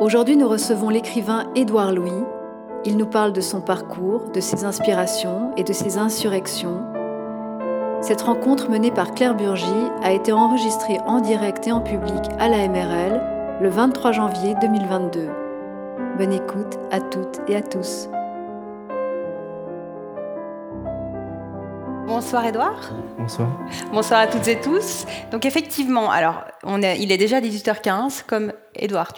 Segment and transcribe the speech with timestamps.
[0.00, 2.24] Aujourd'hui, nous recevons l'écrivain Édouard Louis.
[2.86, 6.80] Il nous parle de son parcours, de ses inspirations et de ses insurrections.
[8.00, 9.66] Cette rencontre menée par Claire Burgy
[10.02, 13.20] a été enregistrée en direct et en public à la MRL
[13.60, 15.28] le 23 janvier 2022.
[16.16, 18.08] Bonne écoute à toutes et à tous.
[22.06, 22.90] Bonsoir Edouard.
[23.18, 23.48] Bonsoir.
[23.92, 25.04] Bonsoir à toutes et tous.
[25.30, 28.24] Donc effectivement, alors on est, il est déjà 18h15.
[28.26, 29.12] Comme Edouard,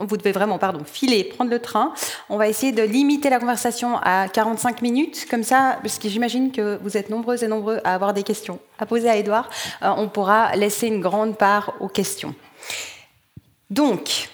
[0.00, 1.92] vous devez vraiment, pardon, filer, prendre le train.
[2.28, 6.52] On va essayer de limiter la conversation à 45 minutes, comme ça, parce que j'imagine
[6.52, 9.48] que vous êtes nombreuses et nombreux à avoir des questions à poser à Edouard.
[9.82, 12.34] Euh, on pourra laisser une grande part aux questions.
[13.70, 14.28] Donc,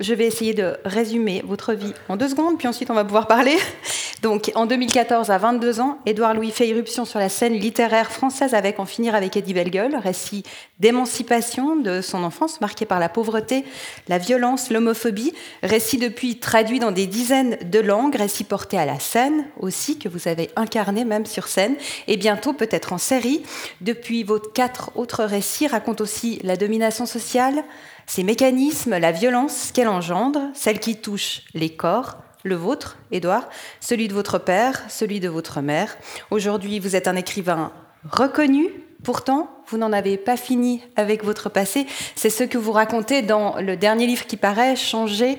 [0.00, 3.26] je vais essayer de résumer votre vie en deux secondes, puis ensuite on va pouvoir
[3.26, 3.56] parler.
[4.22, 8.52] Donc, en 2014, à 22 ans, Édouard Louis fait irruption sur la scène littéraire française
[8.52, 10.42] avec En finir avec Eddie Bellegueule, récit
[10.78, 13.64] d'émancipation de son enfance marqué par la pauvreté,
[14.08, 15.32] la violence, l'homophobie,
[15.62, 20.08] récit depuis traduit dans des dizaines de langues, récit porté à la scène aussi, que
[20.08, 23.42] vous avez incarné même sur scène, et bientôt peut-être en série.
[23.80, 27.64] Depuis vos quatre autres récits racontent aussi la domination sociale,
[28.10, 34.08] ces mécanismes, la violence qu'elle engendre, celle qui touche les corps, le vôtre, Édouard, celui
[34.08, 35.96] de votre père, celui de votre mère.
[36.32, 37.72] Aujourd'hui, vous êtes un écrivain
[38.10, 38.66] reconnu,
[39.04, 41.86] pourtant, vous n'en avez pas fini avec votre passé.
[42.16, 45.38] C'est ce que vous racontez dans le dernier livre qui paraît, Changer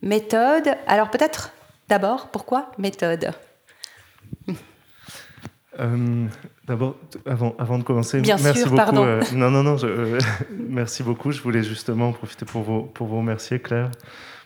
[0.00, 0.68] méthode.
[0.86, 1.50] Alors peut-être
[1.88, 3.32] d'abord, pourquoi méthode?
[5.80, 6.28] Euh,
[6.66, 8.76] D'abord, avant, avant, de commencer, merci beaucoup.
[8.76, 9.04] Pardon.
[9.04, 9.76] Euh, non, non, non.
[9.84, 10.18] Euh,
[10.68, 11.30] merci beaucoup.
[11.30, 13.90] Je voulais justement profiter pour vous, pour vous remercier, Claire,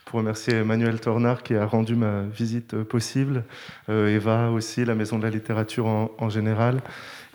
[0.03, 3.45] pour remercier Emmanuel Tornard qui a rendu ma visite possible,
[3.87, 6.81] Eva aussi, la Maison de la Littérature en, en général.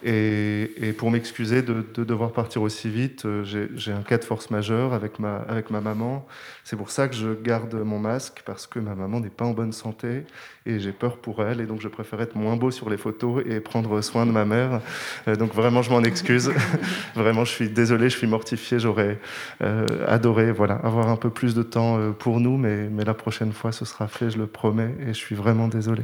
[0.07, 3.43] Et, pour m'excuser de, devoir partir aussi vite, euh,
[3.75, 6.27] j'ai un cas de force majeure avec ma, avec ma maman.
[6.63, 9.53] C'est pour ça que je garde mon masque, parce que ma maman n'est pas en
[9.53, 10.25] bonne santé
[10.67, 11.63] et j'ai peur pour elle.
[11.63, 14.45] Et donc je préfère être moins beau sur les photos et prendre soin de ma
[14.45, 14.83] mère.
[15.27, 16.53] Euh, donc vraiment, je m'en excuse.
[17.15, 18.79] vraiment, je suis désolé, je suis mortifié.
[18.79, 19.19] J'aurais
[19.63, 23.53] euh, adoré voilà, avoir un peu plus de temps pour nous, mais, mais la prochaine
[23.53, 24.95] fois, ce sera fait, je le promets.
[25.01, 26.03] Et je suis vraiment désolé.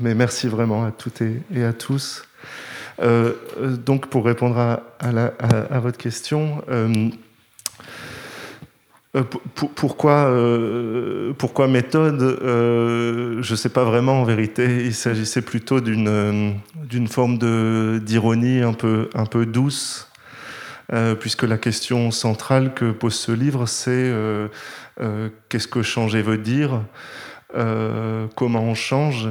[0.00, 2.24] Mais merci vraiment à toutes et, à tous.
[3.00, 7.10] Euh, euh, donc, pour répondre à, votre question, euh,
[9.76, 10.32] pourquoi,
[11.36, 14.84] pourquoi méthode Je ne sais pas vraiment en vérité.
[14.86, 16.58] Il s'agissait plutôt d'une
[17.08, 17.38] forme
[18.00, 20.08] d'ironie un peu, un peu douce,
[21.20, 24.10] puisque la question centrale que pose ce livre, c'est
[25.50, 26.80] qu'est-ce que changer veut dire
[27.54, 29.28] Comment on change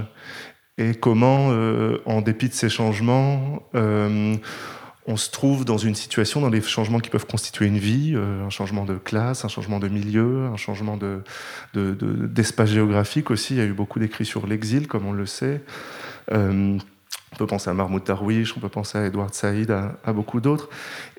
[0.77, 4.35] et comment, euh, en dépit de ces changements, euh,
[5.05, 8.45] on se trouve dans une situation, dans les changements qui peuvent constituer une vie, euh,
[8.45, 10.97] un changement de classe, un changement de milieu, un changement
[11.73, 13.55] d'espace de, géographique aussi.
[13.55, 15.61] Il y a eu beaucoup d'écrits sur l'exil, comme on le sait.
[16.31, 16.77] on
[17.37, 20.69] peut penser à Mahmoud Darwish, on peut penser à Edward Saïd, à, beaucoup d'autres.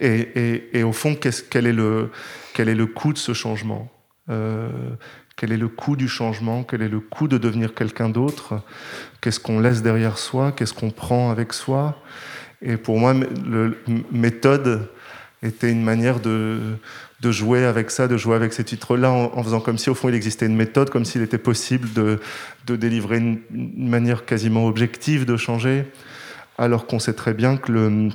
[0.00, 3.90] Et, au fond, quel est le coût de ce changement?
[5.36, 6.62] Quel est le coût du changement?
[6.62, 8.60] Quel est le coût de devenir quelqu'un d'autre?
[9.20, 10.52] Qu'est-ce qu'on laisse derrière soi?
[10.52, 12.00] Qu'est-ce qu'on prend avec soi?
[12.60, 13.76] Et pour moi, le
[14.12, 14.88] méthode
[15.42, 16.76] était une manière de,
[17.22, 20.08] de jouer avec ça, de jouer avec ces titres-là, en, faisant comme si au fond
[20.08, 22.20] il existait une méthode, comme s'il était possible de,
[22.66, 23.40] de délivrer une,
[23.76, 25.84] manière quasiment objective de changer,
[26.58, 28.08] alors qu'on sait très bien que le,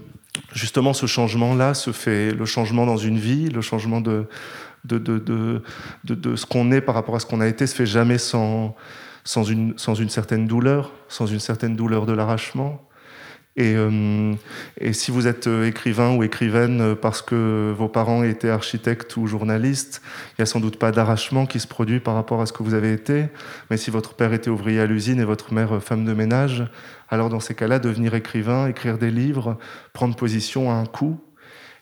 [0.54, 4.26] justement ce changement-là se fait, le changement dans une vie, le changement de,
[4.86, 5.62] de,
[6.36, 8.76] ce qu'on est par rapport à ce qu'on a été se fait jamais sans,
[9.24, 12.82] sans, une, sans une certaine douleur, sans une certaine douleur de l'arrachement.
[13.60, 14.36] Et, euh,
[14.80, 19.18] et, si vous êtes euh, écrivain ou écrivaine euh, parce que vos parents étaient architectes
[19.18, 22.46] ou journalistes, il n'y a sans doute pas d'arrachement qui se produit par rapport à
[22.46, 23.26] ce que vous avez été.
[23.72, 26.66] Mais si votre père était ouvrier à l'usine et votre mère femme de ménage,
[27.10, 29.58] alors dans ces cas-là, devenir écrivain, écrire des livres,
[29.92, 31.20] prendre position à un coup,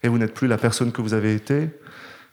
[0.02, 1.72] et vous n'êtes plus la personne que vous avez été,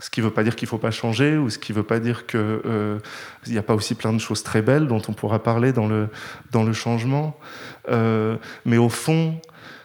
[0.02, 1.76] ce qui ne veut pas dire qu'il ne faut pas changer, ou ce qui ne
[1.76, 2.99] veut pas dire qu'il euh,
[3.46, 6.72] n'y a pas aussi plein de choses très belles dont on pourra parler dans le,
[6.72, 7.38] changement.
[7.88, 9.40] Euh, mais au fond,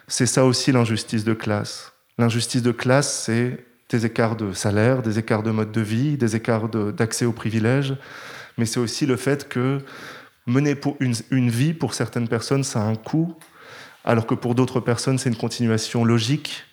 [0.08, 1.92] c'est ça aussi l'injustice de classe.
[2.18, 6.34] L'injustice de classe, c'est des écarts de salaire, des écarts de mode de vie, des
[6.34, 7.94] écarts d'accès aux privilèges,
[8.58, 9.78] mais c'est aussi le fait que
[10.46, 13.36] mener une, une vie, pour certaines personnes, ça a un coût,
[14.04, 16.64] alors que pour d'autres personnes, c'est une continuation logique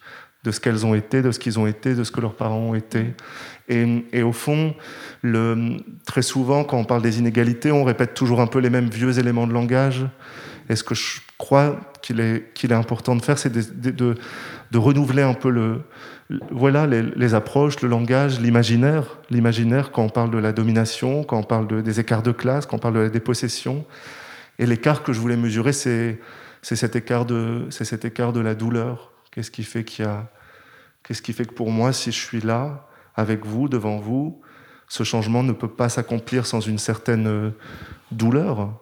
[0.46, 2.60] de ce qu'elles ont été, de ce qu'ils ont été, de ce que leurs parents
[2.60, 3.14] ont été.
[3.68, 4.76] Et, au fond,
[6.06, 9.18] très souvent, quand on parle des inégalités, on répète toujours un peu les mêmes vieux
[9.18, 10.06] éléments de langage.
[10.70, 10.94] Est-ce que
[11.38, 14.16] crois qu'il est, qu'il est important de faire, c'est de, de,
[14.72, 15.82] de, renouveler un peu le,
[16.52, 19.18] voilà, les, les, approches, le langage, l'imaginaire.
[19.30, 22.66] L'imaginaire quand on parle de la domination, quand on parle de, des écarts de classe,
[22.66, 23.86] quand on parle de la dépossession.
[24.60, 26.20] Et l'écart que je voulais mesurer, c'est,
[26.62, 29.12] c'est cet, écart de, c'est cet écart de la douleur.
[29.32, 30.30] Qu'est-ce qui fait qu'il y a,
[31.06, 34.42] qu'est-ce qui fait que pour moi, si je suis là, avec vous, devant vous,
[34.88, 37.52] ce changement ne peut pas s'accomplir sans une certaine euh,
[38.12, 38.74] douleur?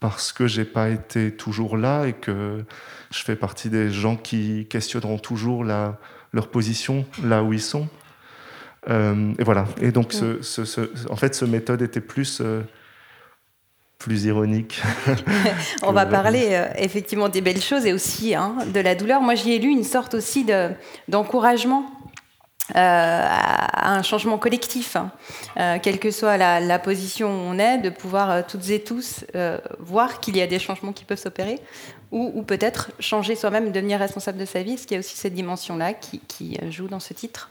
[0.00, 2.64] Parce que j'ai pas été toujours là et que
[3.10, 5.98] je fais partie des gens qui questionneront toujours la,
[6.32, 7.88] leur position là où ils sont.
[8.88, 9.66] Euh, et voilà.
[9.80, 10.80] Et donc, ce, ce, ce,
[11.10, 12.62] en fait, ce méthode était plus euh,
[13.98, 14.80] plus ironique.
[15.82, 19.20] On va parler euh, effectivement des belles choses et aussi hein, de la douleur.
[19.20, 20.46] Moi, j'y ai lu une sorte aussi
[21.08, 21.84] d'encouragement
[22.70, 25.10] euh, à un changement collectif, hein.
[25.56, 29.24] euh, quelle que soit la, position où on est, de pouvoir toutes et tous
[29.78, 31.58] voir qu'il y a des changements qui peuvent s'opérer,
[32.10, 34.76] ou, peut-être changer soi-même, devenir responsable de sa vie.
[34.76, 37.50] Qu'il y a aussi cette dimension-là qui, qui joue dans ce titre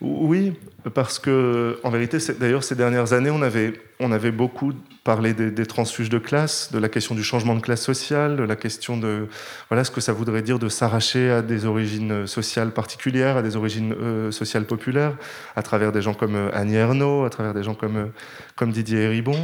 [0.00, 0.54] oui,
[0.94, 4.72] parce que en vérité, d'ailleurs, ces dernières années, on avait, on avait beaucoup
[5.04, 8.56] parlé des, transfuges de classe, de la question du changement de classe sociale, de la
[8.56, 9.26] question de
[9.68, 13.56] voilà ce que ça voudrait dire de s'arracher à des origines sociales particulières, à des
[13.56, 15.16] origines euh, sociales populaires,
[15.56, 18.06] à travers des gens comme euh, Annie Ernaux, à travers des gens comme, euh,
[18.54, 19.38] comme Didier Héribon.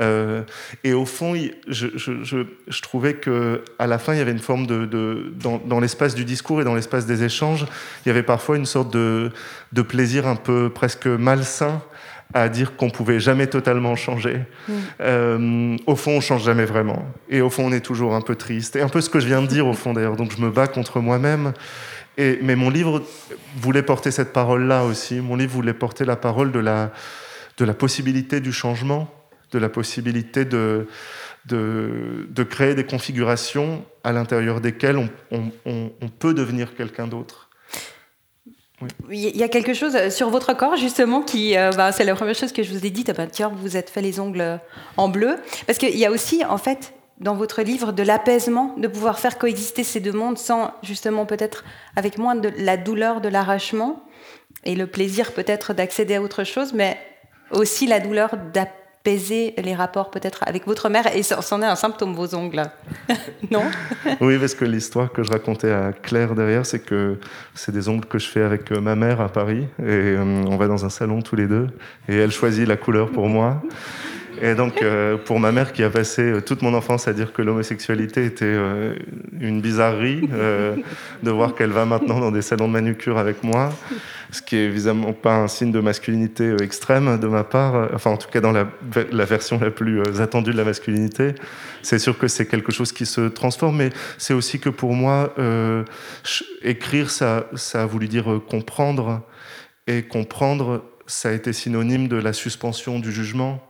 [0.00, 0.42] Euh,
[0.84, 1.34] et au fond,
[1.66, 4.84] je, je, je, je trouvais que à la fin, il y avait une forme de,
[4.86, 7.66] de dans, dans l'espace du discours et dans l'espace des échanges,
[8.04, 9.30] il y avait parfois une sorte de,
[9.72, 11.82] de plaisir un peu presque malsain
[12.34, 14.40] à dire qu'on pouvait jamais totalement changer.
[14.68, 14.72] Mm.
[15.00, 17.04] Euh, au fond, on change jamais vraiment.
[17.30, 18.76] Et au fond, on est toujours un peu triste.
[18.76, 20.16] Et un peu ce que je viens de dire, au fond, d'ailleurs.
[20.16, 21.54] Donc, je me bats contre moi-même.
[22.18, 23.02] Et, mais mon livre
[23.56, 25.20] voulait porter cette parole-là aussi.
[25.20, 26.90] Mon livre voulait porter la parole de la,
[27.56, 29.10] de la possibilité du changement
[29.52, 30.86] de la possibilité de,
[31.46, 37.48] de, créer des configurations à l'intérieur desquelles on, peut devenir quelqu'un d'autre.
[39.10, 42.14] Il y a quelque chose euh, sur votre corps justement qui, euh, bah, c'est la
[42.14, 43.04] première chose que je vous ai dit.
[43.08, 44.60] Ah bah, tiens, vous vous êtes fait les ongles
[44.96, 45.34] en bleu,
[45.66, 49.38] parce qu'il y a aussi en fait dans votre livre de l'apaisement, de pouvoir faire
[49.38, 51.64] coexister ces deux mondes sans justement peut-être
[51.96, 54.04] avec moins de la douleur de l'arrachement
[54.64, 56.98] et le plaisir peut-être d'accéder à autre chose, mais
[57.50, 58.36] aussi la douleur
[59.08, 62.62] d'apaiser les rapports peut-être avec votre mère et c'en est un symptôme, vos ongles.
[63.50, 63.62] non?
[64.20, 67.18] Oui, parce que l'histoire que je racontais à Claire derrière, c'est que
[67.54, 70.56] c'est des ongles que je fais avec euh, ma mère à Paris et euh, on
[70.56, 71.68] va dans un salon tous les deux
[72.08, 73.62] et elle choisit la couleur pour moi.
[74.40, 77.42] Et donc, euh, pour ma mère qui a passé toute mon enfance à dire que
[77.42, 78.56] l'homosexualité était
[79.40, 80.28] une bizarrerie,
[81.22, 83.70] de voir qu'elle va maintenant dans des salons de manucure avec moi,
[84.30, 87.86] ce qui est évidemment pas un signe de masculinité euh, extrême de ma part, euh,
[87.94, 88.66] enfin en tout cas dans la,
[89.24, 91.34] version la plus euh, attendue de la masculinité.
[91.82, 95.32] C'est sûr que c'est quelque chose qui se transforme, mais c'est aussi que pour moi,
[95.38, 95.84] euh,
[96.62, 99.22] écrire, ça a voulu dire comprendre,
[99.86, 103.67] et comprendre, ça a été synonyme de la suspension du jugement.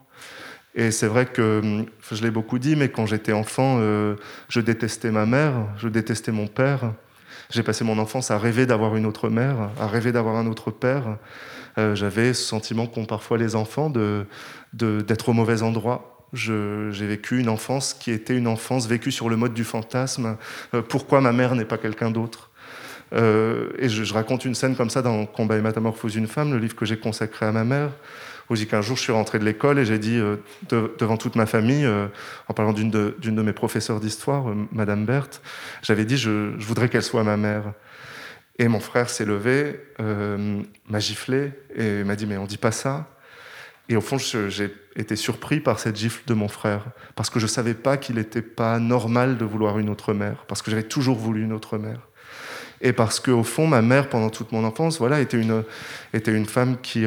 [0.79, 4.15] Et c'est vrai que, hum, je l'ai beaucoup dit, mais quand j'étais enfant, euh,
[4.49, 6.93] je détestais ma mère, je détestais mon père.
[7.51, 10.71] J'ai passé mon enfance à rêver d'avoir une autre mère, à rêver d'avoir un autre
[10.71, 11.17] père.
[11.79, 14.27] Euh, J'avais ce sentiment qu'ont parfois les enfants d'être
[14.73, 16.25] de, d'être au mauvais endroit.
[16.33, 20.37] J'ai vécu une enfance qui était une enfance vécue sur le mode du fantasme.
[20.75, 22.51] Euh, pourquoi ma mère n'est pas quelqu'un d'autre?
[23.11, 26.59] Et je, je, raconte une scène comme ça dans Combat et métamorphose d'une femme, le
[26.59, 27.91] livre que j'ai consacré à ma mère
[28.51, 30.37] où j'ai qu'un jour je suis rentré de l'école et j'ai dit euh,
[30.99, 32.07] devant toute ma famille, euh,
[32.49, 35.43] en parlant d'une de, mes professeurs d'histoire, euh, Madame Berthe,
[35.83, 37.73] j'avais dit je, voudrais qu'elle soit ma mère.
[38.61, 43.09] Et mon frère s'est levé, m'a giflé et m'a dit mais on dit pas ça.
[43.89, 47.47] Et au fond, j'ai été surpris par cette gifle de mon frère, parce que je
[47.47, 51.17] savais pas qu'il n'était pas normal de vouloir une autre mère, parce que j'avais toujours
[51.17, 52.01] voulu une autre mère.
[52.81, 55.63] Et parce qu'au fond, ma mère, pendant toute mon enfance, voilà, était une,
[56.13, 57.07] était une femme qui,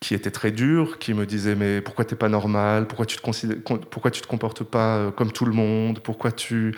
[0.00, 3.22] qui était très dur, qui me disait mais pourquoi t'es pas normal, pourquoi tu te
[3.22, 6.74] te comportes pas euh, comme tout le monde, pourquoi tu,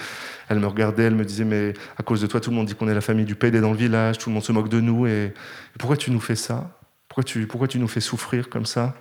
[0.48, 2.74] elle me regardait, elle me disait mais à cause de toi tout le monde dit
[2.74, 4.80] qu'on est la famille du PD dans le village, tout le monde se moque de
[4.80, 5.34] nous et,
[5.78, 8.94] pourquoi tu nous fais ça, pourquoi tu, pourquoi tu nous fais souffrir comme ça?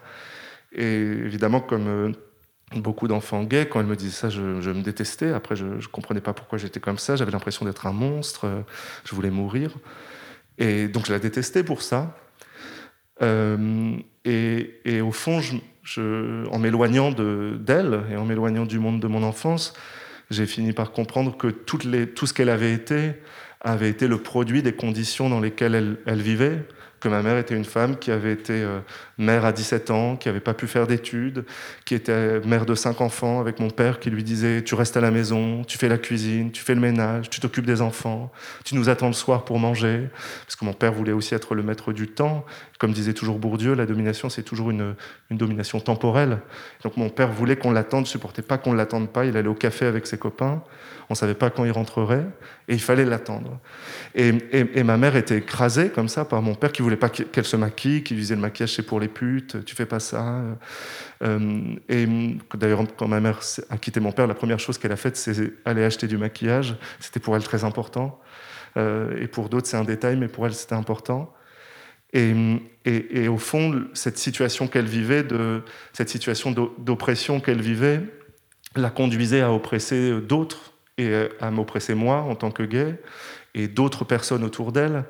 [0.72, 2.12] Et évidemment comme euh,
[2.75, 5.31] beaucoup d'enfants gays, quand elle me disait ça, je, me détestais.
[5.31, 7.15] Après, je, je comprenais pas pourquoi j'étais comme ça.
[7.15, 8.63] J'avais l'impression d'être un monstre.
[9.05, 9.72] Je voulais mourir.
[10.57, 12.17] Et donc, je la détestais pour ça.
[13.22, 15.41] Euh, et, au fond,
[15.98, 19.74] en m'éloignant d'elle et en m'éloignant du monde de mon enfance,
[20.31, 21.77] j'ai fini par comprendre que tout
[22.27, 23.13] ce qu'elle avait été
[23.62, 26.65] avait été le produit des conditions dans lesquelles elle, elle, vivait,
[27.05, 28.79] que ma mère était une femme qui avait été euh,
[29.19, 31.45] mère à 17 ans, qui n'avait pas pu faire d'études,
[31.85, 35.01] qui était mère de cinq enfants avec mon père qui lui disait tu restes à
[35.01, 38.31] la maison, tu fais la cuisine, tu fais le ménage, tu t'occupes des enfants,
[38.63, 40.09] tu nous attends le soir pour manger,
[40.47, 42.43] parce que mon père voulait aussi être le maître du temps.
[42.79, 44.95] Comme disait toujours Bourdieu, la domination c'est toujours une,
[45.29, 46.39] domination temporelle.
[46.83, 49.25] Donc mon père voulait qu'on l'attende, supportait pas qu'on l'attende pas.
[49.25, 50.63] Il allait au café avec ses copains,
[51.09, 52.25] on savait pas quand il rentrerait,
[52.67, 53.59] et il fallait l'attendre.
[54.15, 57.45] Et, et, ma mère était écrasée comme ça par mon père qui voulait pas qu'elle
[57.45, 60.41] se maquille, qui disait le maquillage c'est pour les putes, tu fais pas ça.
[61.24, 62.07] Euh, et
[62.55, 65.53] d'ailleurs, quand ma mère a quitté mon père, la première chose qu'elle a faite, c'est
[65.65, 66.75] aller acheter du maquillage.
[67.00, 68.19] C'était pour elle très important.
[68.77, 71.33] Euh, et pour d'autres, c'est un détail, mais pour elle, c'était important.
[72.13, 72.33] Et,
[72.85, 78.01] et, et, au fond, cette situation qu'elle vivait, de, cette situation d'oppression qu'elle vivait,
[78.75, 82.95] la conduisait à oppresser d'autres et à m'oppresser moi en tant que gay
[83.53, 85.05] et d'autres personnes autour d'elle.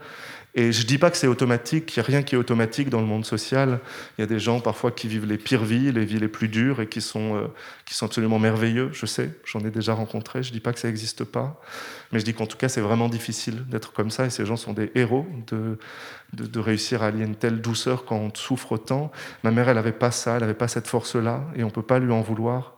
[0.58, 2.90] Et je ne dis pas que c'est automatique, il n'y a rien qui est automatique
[2.90, 3.82] dans le monde social.
[4.18, 6.48] Il y a des gens parfois qui vivent les pires vies, les vies les plus
[6.48, 7.48] dures et qui sont, euh,
[7.86, 10.80] qui sont absolument merveilleux, je sais, j'en ai déjà rencontré, je ne dis pas que
[10.80, 11.62] ça n'existe pas,
[12.14, 14.56] mais je dis qu'en tout cas c'est vraiment difficile d'être comme ça et ces gens
[14.56, 15.78] sont des héros de,
[16.32, 19.12] de, de, réussir à allier une telle douceur quand on souffre autant.
[19.44, 21.82] Ma mère, elle n'avait pas ça, elle n'avait pas cette force-là et on ne peut
[21.82, 22.75] pas lui en vouloir.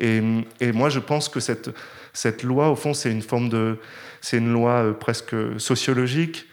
[0.00, 3.78] Et, moi, je pense que cette, loi, au fond, c'est une forme de,
[4.20, 6.46] c'est une loi euh, presque sociologique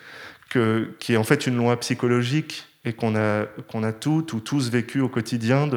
[0.49, 4.39] que, qui est en fait une loi psychologique et qu'on a, qu'on a toutes ou
[4.39, 5.67] tous vécu au quotidien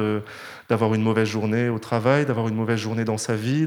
[0.69, 3.65] d'avoir une mauvaise journée au travail, d'avoir une mauvaise journée dans sa vie,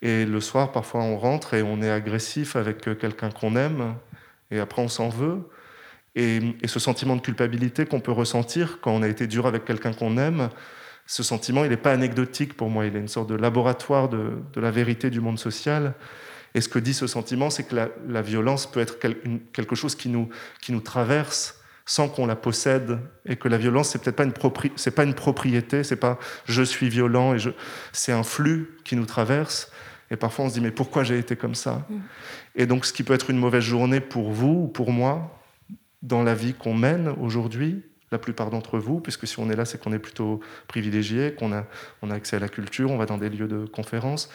[0.00, 3.96] et le soir parfois on rentre et on est agressif avec quelqu'un qu'on aime
[4.50, 5.40] et après on s'en veut.
[6.14, 9.92] Et, ce sentiment de culpabilité qu'on peut ressentir quand on a été dur avec quelqu'un
[9.92, 10.48] qu'on aime,
[11.08, 14.34] ce sentiment il n'est pas anecdotique pour moi, il est une sorte de laboratoire de,
[14.52, 15.94] de la vérité du monde social
[16.54, 19.40] et ce que dit ce sentiment, c'est que la, la, violence peut être quel, une,
[19.52, 20.28] quelque chose qui nous,
[20.60, 24.32] qui nous traverse sans qu'on la possède, et que la violence, c'est peut-être pas une
[24.32, 27.50] propri c'est pas une propriété, c'est pas je suis violent et je,
[27.92, 29.72] c'est un flux qui nous traverse.
[30.10, 31.86] Et parfois, on se dit mais pourquoi j'ai été comme ça?
[31.88, 31.96] Mmh.
[32.56, 35.40] Et donc, ce qui peut être une mauvaise journée pour vous ou pour moi
[36.02, 39.64] dans la vie qu'on mène aujourd'hui, la plupart d'entre vous, puisque si on est là,
[39.64, 41.64] c'est qu'on est plutôt privilégié, qu'on a,
[42.02, 44.30] on a accès à la culture, on va dans des lieux de conférences.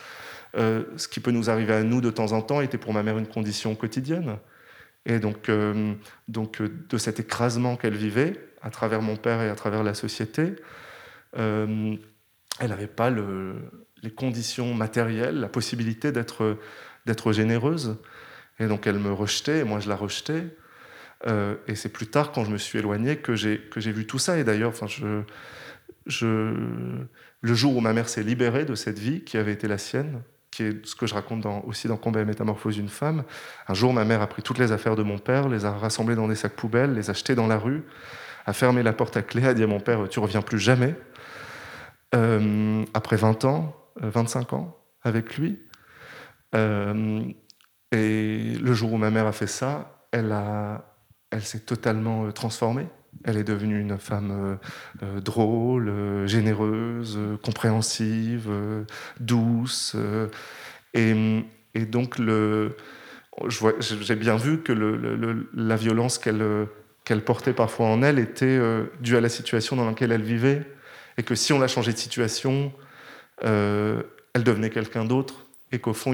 [0.56, 3.02] Euh, ce qui peut nous arriver à nous de temps en temps était pour ma
[3.02, 4.38] mère une condition quotidienne.
[5.06, 5.94] Et donc, euh,
[6.28, 9.94] donc euh, de cet écrasement qu'elle vivait à travers mon père et à travers la
[9.94, 10.56] société,
[11.36, 12.00] elle
[12.60, 13.56] n'avait pas le,
[14.04, 16.60] les conditions matérielles, la possibilité d'être
[17.06, 17.98] d'être généreuse.
[18.60, 20.56] Et donc elle me rejetait, et moi je la rejetais.
[21.28, 24.38] Euh, et c'est plus tard, quand je me suis éloigné, que j'ai vu tout ça.
[24.38, 25.22] Et d'ailleurs, je,
[26.06, 26.54] je,
[27.42, 30.22] le jour où ma mère s'est libérée de cette vie qui avait été la sienne,
[30.52, 33.24] qui est ce que je raconte aussi dans Combat et métamorphose d'une femme.
[33.68, 36.16] Un jour, ma mère a pris toutes les affaires de mon père, les a rassemblées
[36.16, 37.84] dans des sacs poubelles, les a jetées dans la rue,
[38.46, 40.96] a fermé la porte à clé, a dit à mon père Tu reviens plus jamais.
[42.16, 45.60] Euh, après 20 ans, 25 euh, ans avec lui.
[47.94, 50.93] Et le jour où ma mère a fait ça, elle, a,
[51.34, 52.88] elle s'est totalement euh, transformée.
[53.24, 54.56] Elle est devenue une femme euh,
[55.04, 58.50] euh, drôle, généreuse, compréhensive,
[59.20, 59.96] douce.
[60.94, 68.02] Et, et, donc, j'ai bien vu que le, le, la violence qu'elle portait parfois en
[68.04, 68.60] elle était
[69.00, 70.66] due à la situation dans laquelle elle vivait.
[71.18, 72.74] Et que si on la changeait de situation,
[73.42, 75.46] elle devenait quelqu'un d'autre.
[75.72, 76.14] Et qu'au fond.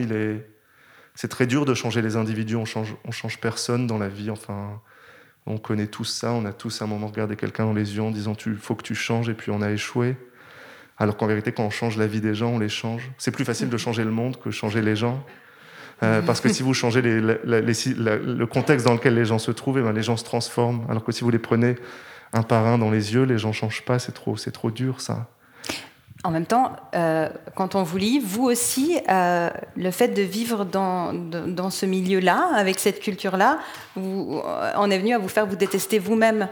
[1.16, 4.30] C'est très dur de changer les individus, on change, on change personne dans la vie.
[4.30, 4.82] Enfin,
[5.46, 8.04] on connaît tous ça, on a tous à un moment regardé quelqu'un dans les yeux
[8.04, 10.16] en disant il faut que tu changes et puis on a échoué.
[10.98, 13.10] Alors qu'en vérité, quand on change la vie des gens, on les change.
[13.18, 15.24] C'est plus facile de changer le monde que changer les gens.
[16.04, 19.40] Euh, parce que si vous changez les, les, les, le contexte dans lequel les gens
[19.40, 20.86] se trouvent, et eh ben les gens se transforment.
[20.90, 21.76] Alors que si vous les prenez
[22.34, 23.98] un par un dans les yeux, les gens ne changent pas.
[24.00, 25.30] C'est trop, c'est trop dur, ça.
[26.26, 30.66] En même temps, euh, quand on vous lit, vous aussi, euh, le fait de vivre
[30.66, 33.60] dans, ce milieu-là, avec cette culture-là,
[33.96, 36.50] on est venu à vous faire vous détester vous-même.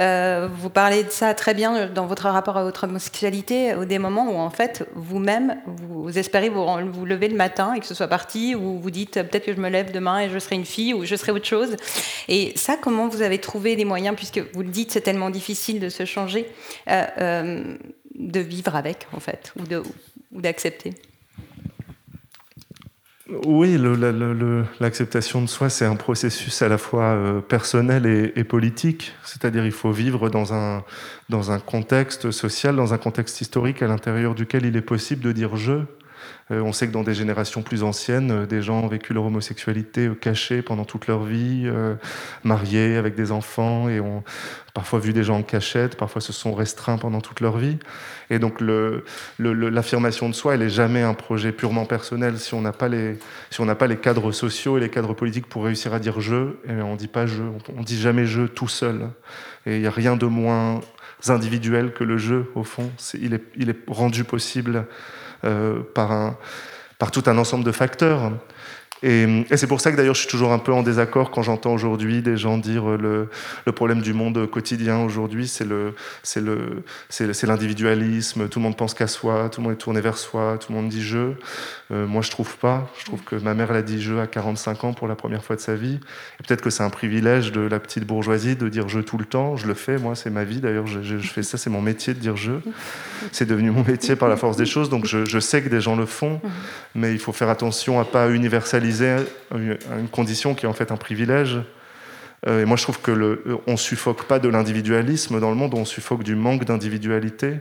[0.00, 3.98] Euh, vous parlez de ça très bien dans votre rapport à votre homosexualité, au des
[3.98, 8.08] moments où en fait vous-même, vous espérez vous, lever le matin et que ce soit
[8.08, 10.94] parti, ou vous dites peut-être que je me lève demain et je serai une fille
[10.94, 11.76] ou je serai autre chose.
[12.28, 15.78] Et ça, comment vous avez trouvé les moyens, puisque vous le dites, c'est tellement difficile
[15.78, 16.50] de se changer
[16.88, 17.76] euh, euh,
[18.14, 19.52] de vivre avec, en fait,
[20.32, 20.94] ou, d'accepter
[23.46, 23.78] oui,
[24.80, 29.12] l'acceptation de soi, c'est un processus à la fois euh, personnel et, et politique.
[29.22, 30.82] C'est-à-dire, il faut vivre dans un,
[31.28, 35.30] dans un contexte social, dans un contexte historique à l'intérieur duquel il est possible de
[35.30, 35.84] dire je.
[36.50, 39.24] Euh, on sait que dans des générations plus anciennes, euh, des gens ont vécu leur
[39.24, 41.70] homosexualité euh, cachée pendant toute leur vie,
[42.44, 44.22] mariés avec des enfants, et ont
[44.74, 47.78] parfois vu des gens en cachette, parfois se sont restreints pendant toute leur vie.
[48.30, 48.60] Et donc
[49.38, 52.38] l'affirmation de soi, elle n'est jamais un projet purement personnel.
[52.38, 53.18] Si on n'a pas, les,
[53.50, 56.82] si pas les cadres sociaux et les cadres politiques pour réussir à dire je, eh
[56.82, 57.42] on ne dit pas je,
[57.76, 59.08] on dit jamais je tout seul.
[59.66, 60.80] Et il n'y a rien de moins
[61.28, 62.90] individuel que le jeu, au fond.
[63.20, 64.86] il, est, rendu possible
[65.94, 66.36] par, un,
[66.98, 68.32] par tout un ensemble de facteurs.
[69.02, 69.26] Et,
[69.56, 72.20] c'est pour ça que d'ailleurs je suis toujours un peu en désaccord quand j'entends aujourd'hui
[72.20, 73.28] des gens dire euh, le,
[73.64, 78.48] le, problème du monde quotidien aujourd'hui, c'est le, c'est le, c'est l'individualisme.
[78.48, 80.78] Tout le monde pense qu'à soi, tout le monde est tourné vers soi, tout le
[80.78, 81.32] monde dit je.
[81.92, 82.90] Euh, moi, je trouve pas.
[82.98, 85.56] Je trouve que ma mère l'a dit je à 45 ans pour la première fois
[85.56, 85.98] de sa vie.
[86.38, 89.24] Et peut-être que c'est un privilège de la petite bourgeoisie de dire je tout le
[89.24, 89.56] temps.
[89.56, 90.60] Je le fais, moi, c'est ma vie.
[90.60, 92.52] D'ailleurs, je, je, fais ça, c'est mon métier de dire je.
[93.32, 94.90] C'est devenu mon métier par la force des choses.
[94.90, 96.40] Donc, je, je sais que des gens le font,
[96.94, 100.96] mais il faut faire attention à pas universaliser une condition qui est en fait un
[100.96, 101.60] privilège.
[102.46, 105.74] Euh, et moi, je trouve que le, on suffoque pas de l'individualisme dans le monde,
[105.74, 107.60] on suffoque du manque d'individualité.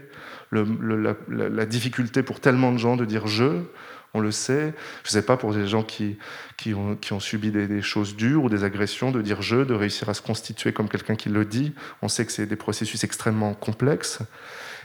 [0.51, 3.61] La, difficulté pour tellement de gens de dire je,
[4.15, 4.73] on le sait.
[5.03, 6.17] Je ne sais pas pour des gens qui,
[6.57, 10.15] qui, ont, subi des, choses dures ou des agressions, de dire je, de réussir à
[10.15, 11.73] se constituer comme quelqu'un qui le dit.
[12.01, 14.19] On sait que c'est des processus extrêmement complexes.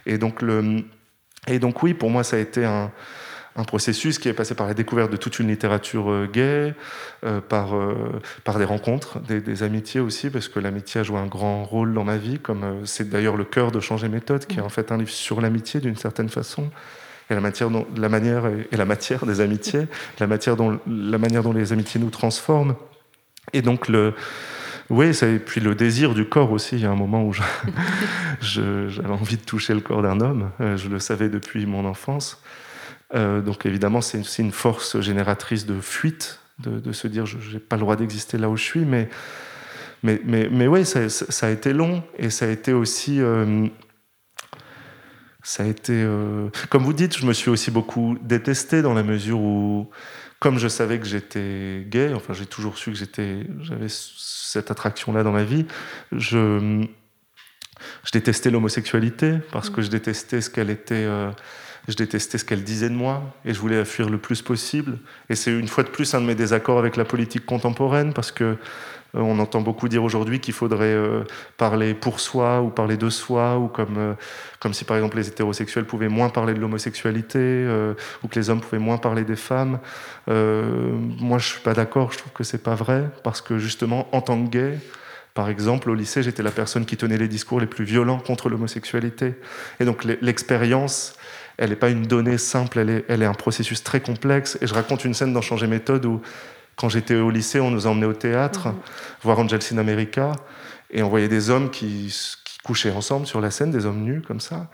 [0.05, 0.45] Et donc,
[1.47, 2.93] et donc oui, pour moi, ça a été un,
[3.56, 6.75] un processus qui est passé par la découverte de toute une littérature euh, gay,
[7.25, 11.26] euh, par, euh, par des rencontres, des, amitiés aussi, parce que l'amitié a joué un
[11.26, 14.62] grand rôle dans ma vie, comme c'est d'ailleurs le cœur de Changer méthode, qui est
[14.62, 16.70] en fait un livre sur l'amitié d'une certaine façon,
[17.30, 19.87] et la, matière dont, la manière et la matière des amitiés,
[20.18, 22.75] la, matière dont, la manière dont les amitiés nous transforment.
[23.52, 24.14] Et donc le,
[24.90, 26.76] oui, et puis le désir du corps aussi.
[26.76, 27.32] Il y a un moment où
[28.40, 30.50] j'avais envie de toucher le corps d'un homme.
[30.58, 32.42] Je le savais depuis mon enfance.
[33.14, 37.59] Euh, donc évidemment, c'est aussi une force génératrice de fuite, de, se dire je n'ai
[37.59, 38.85] pas le droit d'exister là où je suis.
[38.85, 39.09] Mais,
[40.02, 43.21] mais, mais, mais oui, ça, a été long et ça a été aussi...
[43.21, 43.66] Euh,
[45.42, 45.92] ça a été...
[45.92, 49.90] Euh, comme vous dites, je me suis aussi beaucoup détesté dans la mesure où,
[50.40, 55.23] comme je savais que j'étais gay, enfin j'ai toujours su que j'étais, j'avais cette attraction-là
[55.23, 55.66] dans ma vie,
[56.12, 56.87] je,
[58.04, 61.06] je détestais l'homosexualité parce que je détestais ce qu'elle était
[61.88, 64.99] je détestais ce qu'elle disait de moi et je voulais la fuir le plus possible.
[65.28, 68.32] Et c'est une fois de plus un de mes désaccords avec la politique contemporaine parce
[68.32, 68.56] que
[69.14, 71.25] euh, on entend beaucoup dire aujourd'hui qu'il faudrait euh,
[71.56, 74.14] parler pour soi ou parler de soi ou comme euh,
[74.58, 77.66] comme si par exemple les hétérosexuels pouvaient moins parler de l'homosexualité
[78.23, 79.78] ou que les hommes pouvaient moins parler des femmes.
[80.26, 82.12] moi, je suis pas d'accord.
[82.12, 84.78] Je trouve que c'est pas vrai parce que justement, en tant que gay,
[85.34, 88.49] par exemple, au lycée, j'étais la personne qui tenait les discours les plus violents contre
[88.49, 89.34] l'homosexualité.
[89.80, 91.14] Et donc l'expérience
[91.56, 94.58] elle n'est pas une donnée simple, elle est, elle est, un processus très complexe.
[94.60, 96.21] Et je raconte une scène dans Changer méthode où,
[96.76, 98.75] quand j'étais au lycée, on nous a emmenés au théâtre, mhm.
[99.23, 100.32] voir Angels in America,
[100.90, 102.12] et on voyait des hommes qui,
[102.45, 104.71] qui, couchaient ensemble sur la scène, des hommes nus comme ça.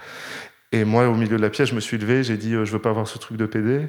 [0.73, 2.73] Et moi, au milieu de la pièce, je me suis levé, j'ai dit, euh, je
[2.73, 3.89] veux pas voir ce truc de PD.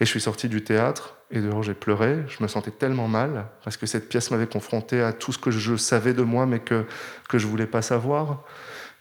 [0.00, 2.18] Et je suis sorti du théâtre, et dehors j'ai pleuré.
[2.28, 5.50] Je me sentais tellement mal, parce que cette pièce m'avait confronté à tout ce que
[5.50, 6.86] je savais de moi, mais que,
[7.28, 8.44] que je voulais pas savoir.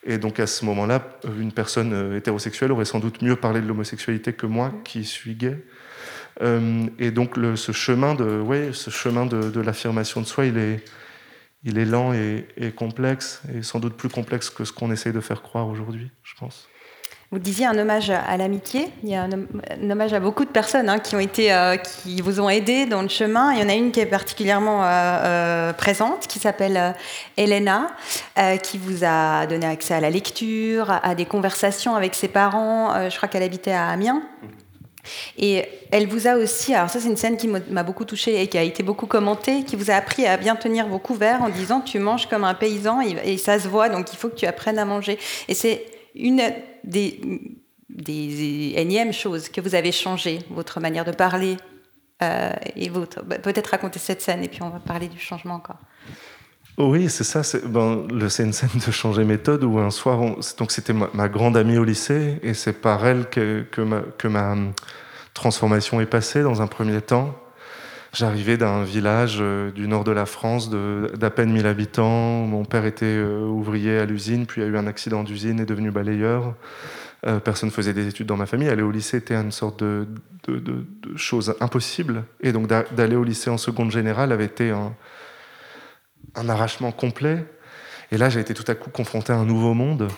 [0.04, 3.68] Et donc à ce moment-là, une personne euh, hétérosexuelle aurait sans doute mieux parlé de
[3.68, 5.64] l'homosexualité que moi, qui suis gay.
[6.42, 8.42] Euh, et donc ce chemin de,
[8.74, 10.84] ce chemin de, l'affirmation de soi, il est,
[11.64, 15.14] il est lent et, et, complexe, et sans doute plus complexe que ce qu'on essaye
[15.14, 16.68] de faire croire aujourd'hui, je pense.
[17.34, 18.90] Vous disiez un hommage à l'amitié.
[19.04, 22.20] Il y a un, hommage à beaucoup de personnes hein, qui ont été, euh, qui
[22.20, 23.54] vous ont aidé dans le chemin.
[23.54, 26.94] Il y en a une qui est particulièrement euh, euh, présente, qui s'appelle
[27.38, 27.88] Elena,
[28.64, 33.10] qui vous a donné accès à la lecture, à, des conversations avec ses parents.
[33.10, 34.24] je crois qu'elle habitait à Amiens.
[35.38, 38.48] Et elle vous a aussi, alors ça c'est une scène qui m'a beaucoup touchée et
[38.48, 41.50] qui a été beaucoup commentée, qui vous a appris à bien tenir vos couverts en
[41.50, 44.36] disant tu manges comme un paysan et, et ça se voit donc il faut que
[44.36, 45.18] tu apprennes à manger.
[45.48, 46.42] Et c'est une
[46.84, 47.22] des,
[47.90, 51.58] des énièmes choses que vous avez changé, votre manière de parler
[52.22, 53.24] euh, et votre.
[53.24, 55.80] Bah, peut-être raconter cette scène et puis on va parler du changement encore.
[56.78, 57.44] Oui, c'est ça.
[57.44, 60.20] C'est ben, une scène de changer méthode où un soir,
[60.58, 64.28] donc c'était ma, grande amie au lycée et c'est par elle que, que, ma, que
[64.28, 64.56] ma
[65.34, 67.36] transformation est passée dans un premier temps.
[68.14, 72.46] J'arrivais d'un village euh, du nord de la France d'à peine 1000 habitants.
[72.46, 75.66] Mon père était euh, ouvrier à l'usine, puis a eu un accident d'usine et est
[75.66, 76.56] devenu balayeur.
[77.26, 78.68] Euh, personne faisait des études dans ma famille.
[78.68, 80.08] Aller au lycée était une sorte de
[81.16, 82.26] chose impossible.
[82.42, 84.94] Et donc d'aller au lycée en seconde générale avait été un,
[86.36, 87.46] un arrachement complet.
[88.12, 90.10] Et là, j'ai été tout à coup confronté à un nouveau monde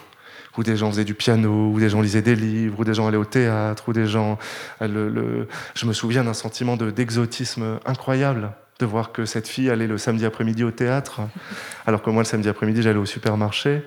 [0.57, 3.07] où des gens faisaient du piano, où des gens lisaient des livres, où des gens
[3.07, 4.37] allaient au théâtre, où des gens...
[4.81, 9.97] Le, Je me souviens d'un sentiment d'exotisme incroyable de voir que cette fille allait le
[9.97, 11.21] samedi après-midi au théâtre,
[11.85, 13.83] alors que moi le samedi après-midi j'allais au supermarché.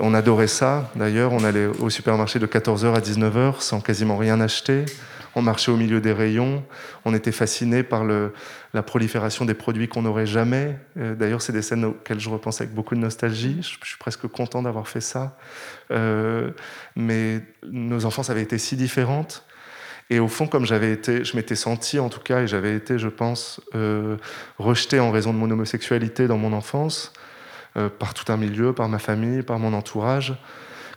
[0.00, 4.40] On adorait ça d'ailleurs, on allait au supermarché de 14h à 19h sans quasiment rien
[4.40, 4.84] acheter.
[5.34, 6.62] On marchait au milieu des rayons,
[7.04, 10.76] on était fasciné par la prolifération des produits qu'on n'aurait jamais.
[10.98, 13.56] Euh, d'ailleurs, c'est des scènes auxquelles je repense avec beaucoup de nostalgie.
[13.62, 15.38] Je, suis presque content d'avoir fait ça.
[15.90, 16.50] Euh,
[16.96, 19.46] mais nos enfances avaient été si différentes.
[20.10, 22.98] Et au fond, comme j'avais été, je m'étais senti en tout cas, et j'avais été,
[22.98, 24.18] je pense, euh,
[24.58, 27.12] rejeté en raison de mon homosexualité dans mon enfance,
[27.98, 30.34] par tout un milieu, par ma famille, par mon entourage.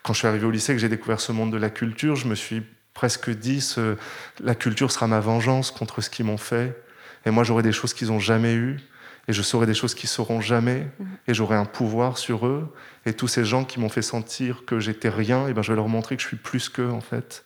[0.03, 2.27] Quand je suis arrivé au lycée, que j'ai découvert ce monde de la culture, je
[2.27, 2.63] me suis
[2.95, 3.97] presque dit, ce,
[4.39, 6.81] la culture sera ma vengeance contre ce qu'ils m'ont fait.
[7.27, 8.79] Et moi, j'aurai des choses qu'ils n'ont jamais eues.
[9.27, 10.87] Et je saurai des choses qu'ils sauront jamais.
[10.99, 11.07] Mhm.
[11.27, 12.73] Et j'aurai un pouvoir sur eux.
[13.05, 15.75] Et tous ces gens qui m'ont fait sentir que j'étais rien, et ben, je vais
[15.75, 17.43] leur montrer que je suis plus qu'eux, en fait.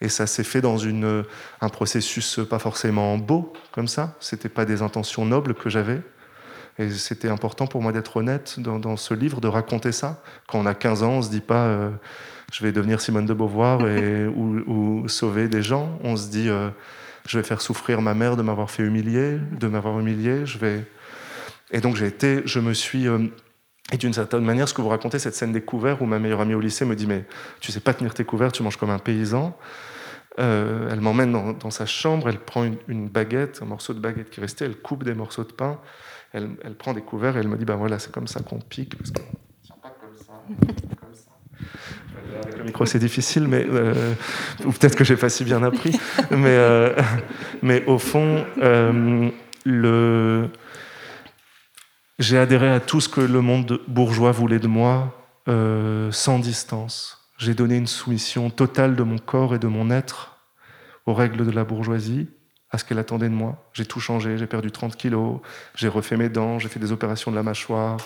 [0.00, 1.24] Et ça s'est fait dans une,
[1.60, 4.16] un processus pas forcément beau, comme ça.
[4.18, 6.02] C'était pas des intentions nobles que j'avais.
[6.78, 10.22] Et c'était important pour moi d'être honnête dans, ce livre, de raconter ça.
[10.48, 11.90] Quand on a 15 ans, on se dit pas euh,
[12.52, 15.98] je vais devenir Simone de Beauvoir et, ou, sauver des gens.
[16.02, 16.70] On se dit euh,
[17.26, 20.46] je vais faire souffrir ma mère de m'avoir fait humilier, de m'avoir humilié.
[20.46, 20.84] Je vais...
[21.70, 23.06] Et donc j'ai été, je me suis.
[23.06, 23.18] Euh,
[23.92, 26.40] et d'une certaine manière, ce que vous racontez, cette scène des couverts où ma meilleure
[26.40, 27.24] amie au lycée me dit Mais
[27.60, 29.56] tu sais pas tenir tes couverts, tu manges comme un paysan.
[30.38, 34.40] Euh, elle m'emmène dans, sa chambre, elle prend une, baguette, un morceau de baguette qui
[34.40, 35.78] restait, elle coupe des morceaux de pain,
[36.32, 38.96] elle, prend des couverts et elle me dit, ben voilà, c'est comme ça qu'on pique,
[38.96, 39.22] parce qu'on
[39.76, 40.32] pas comme ça,
[41.00, 41.30] comme ça.
[42.34, 44.14] Euh, avec le micro, c'est difficile, mais euh,
[44.64, 45.98] ou peut-être que j'ai pas si bien appris,
[46.30, 46.58] mais
[47.62, 48.44] mais au fond,
[49.64, 50.48] le
[52.18, 55.14] j'ai adhéré à tout ce que le monde bourgeois voulait de moi,
[55.46, 57.18] sans distance.
[57.38, 60.38] J'ai donné une soumission totale de mon corps et de mon être
[61.06, 62.28] aux règles de la bourgeoisie,
[62.72, 63.62] à ce qu'elle attendait de moi.
[63.74, 65.40] J'ai tout changé, j'ai perdu 30 kilos,
[65.74, 67.98] j'ai refait mes dents, j'ai fait des opérations de la mâchoire,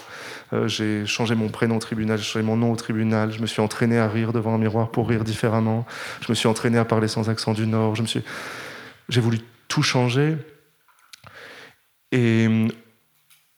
[0.52, 3.46] euh, j'ai changé mon prénom au tribunal, j'ai changé mon nom au tribunal, je me
[3.46, 5.86] suis entraîné à rire devant un miroir pour rire différemment,
[6.20, 8.22] je me suis entraîné à parler sans accent du Nord, je me suis...
[9.08, 10.36] j'ai voulu tout changer.
[12.12, 12.68] Et...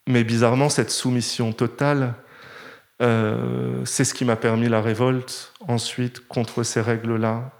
[0.09, 2.15] Mais bizarrement, cette soumission totale,
[3.03, 7.53] euh, c'est ce qui m'a permis la révolte ensuite contre ces règles-là.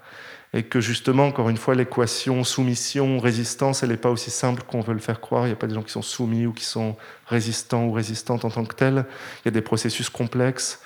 [0.53, 4.81] Et que justement, encore une fois, l'équation soumission, résistance, elle n'est pas aussi simple qu'on
[4.81, 5.43] veut le faire croire.
[5.43, 6.95] Il n'y a pas des gens qui sont soumis ou qui sont
[7.27, 9.05] résistants ou résistantes en tant que tels.
[9.41, 10.81] Il y a des processus complexes.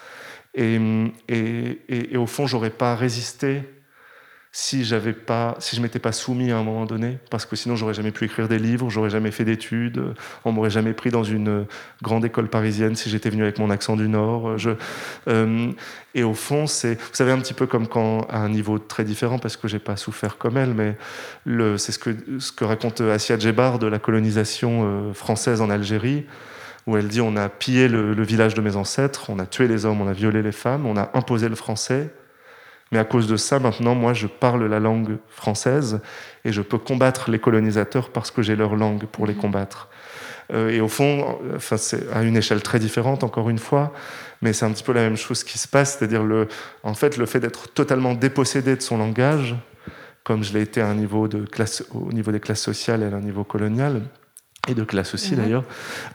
[0.53, 0.75] Et,
[1.29, 3.63] et, et, et au fond, j'aurais pas résisté
[4.55, 7.75] si j'avais pas, si je m'étais pas soumis à un moment donné, parce que sinon
[7.75, 10.13] j'aurais jamais pu écrire des livres, j'aurais jamais fait d'études,
[10.45, 11.65] on m'aurait jamais pris dans une
[12.03, 14.59] grande école parisienne si j'étais venu avec mon accent du Nord.
[14.59, 14.69] Je,
[15.27, 15.71] euh,
[16.13, 19.03] et au fond, c'est, vous savez, un petit peu comme quand, à un niveau très
[19.03, 20.97] différent, parce que j'ai pas souffert comme elle, mais
[21.45, 25.71] le, c'est ce que, ce que raconte Assia Djebar de la colonisation euh, française en
[25.71, 26.25] Algérie
[26.85, 29.67] où elle dit on a pillé le, le, village de mes ancêtres, on a tué
[29.67, 32.11] les hommes, on a violé les femmes, on a imposé le français,
[32.93, 35.99] mais à cause de ça, maintenant, moi, je parle la langue française
[36.45, 39.41] et je peux combattre les colonisateurs parce que j'ai leur langue pour les mhm.
[39.41, 39.89] combattre.
[40.53, 43.93] Euh, et au fond, enfin, c'est à une échelle très différente, encore une fois,
[44.43, 46.47] mais c'est un petit peu la même chose qui se passe, c'est-à-dire le,
[46.83, 49.55] en fait, le fait d'être totalement dépossédé de son langage,
[50.23, 53.05] comme je l'ai été à un niveau de classe, au niveau des classes sociales et
[53.05, 54.03] à un niveau colonial,
[54.67, 55.41] et de classe aussi mhm.
[55.41, 55.63] d'ailleurs,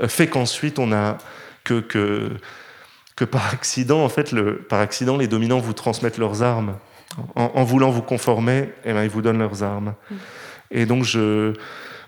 [0.00, 1.18] euh, fait qu'ensuite on a
[1.64, 2.30] que, que
[3.18, 4.32] que par accident, en fait,
[4.68, 6.76] par accident, les dominants vous transmettent leurs armes.
[7.34, 9.94] En, voulant vous conformer, eh ben, ils vous donnent leurs armes.
[10.70, 11.04] Et donc,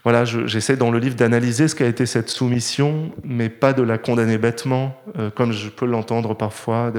[0.04, 3.98] voilà, j'essaie dans le livre d'analyser ce qu'a été cette soumission, mais pas de la
[3.98, 6.92] condamner bêtement, euh, comme je peux l'entendre parfois.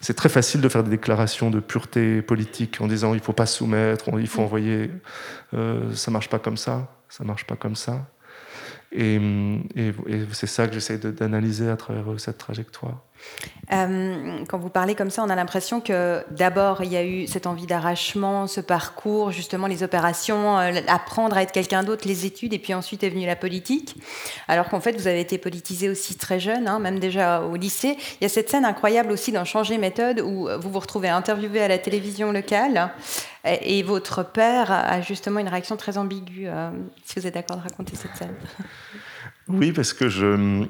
[0.00, 3.46] C'est très facile de faire des déclarations de pureté politique en disant il faut pas
[3.46, 4.90] soumettre, il faut envoyer.
[5.52, 8.06] Euh, ça marche pas comme ça, ça marche pas comme ça.
[8.90, 9.20] Et
[10.32, 13.02] c'est ça que j'essaie d'analyser à travers cette trajectoire.
[13.72, 17.26] Euh, quand vous parlez comme ça, on a l'impression que d'abord, il y a eu
[17.26, 22.26] cette envie d'arrachement, ce parcours, justement les opérations, euh, apprendre à être quelqu'un d'autre, les
[22.26, 23.96] études, et puis ensuite est venue la politique.
[24.48, 27.96] Alors qu'en fait, vous avez été politisé aussi très jeune, hein, même déjà au lycée.
[28.20, 31.62] Il y a cette scène incroyable aussi dans Changer méthode où vous vous retrouvez interviewé
[31.62, 32.92] à la télévision locale
[33.44, 36.46] et, votre père a justement une réaction très ambiguë.
[36.46, 36.70] Euh,
[37.04, 38.34] si vous êtes d'accord de raconter cette scène?
[39.48, 40.64] Oui, parce que je,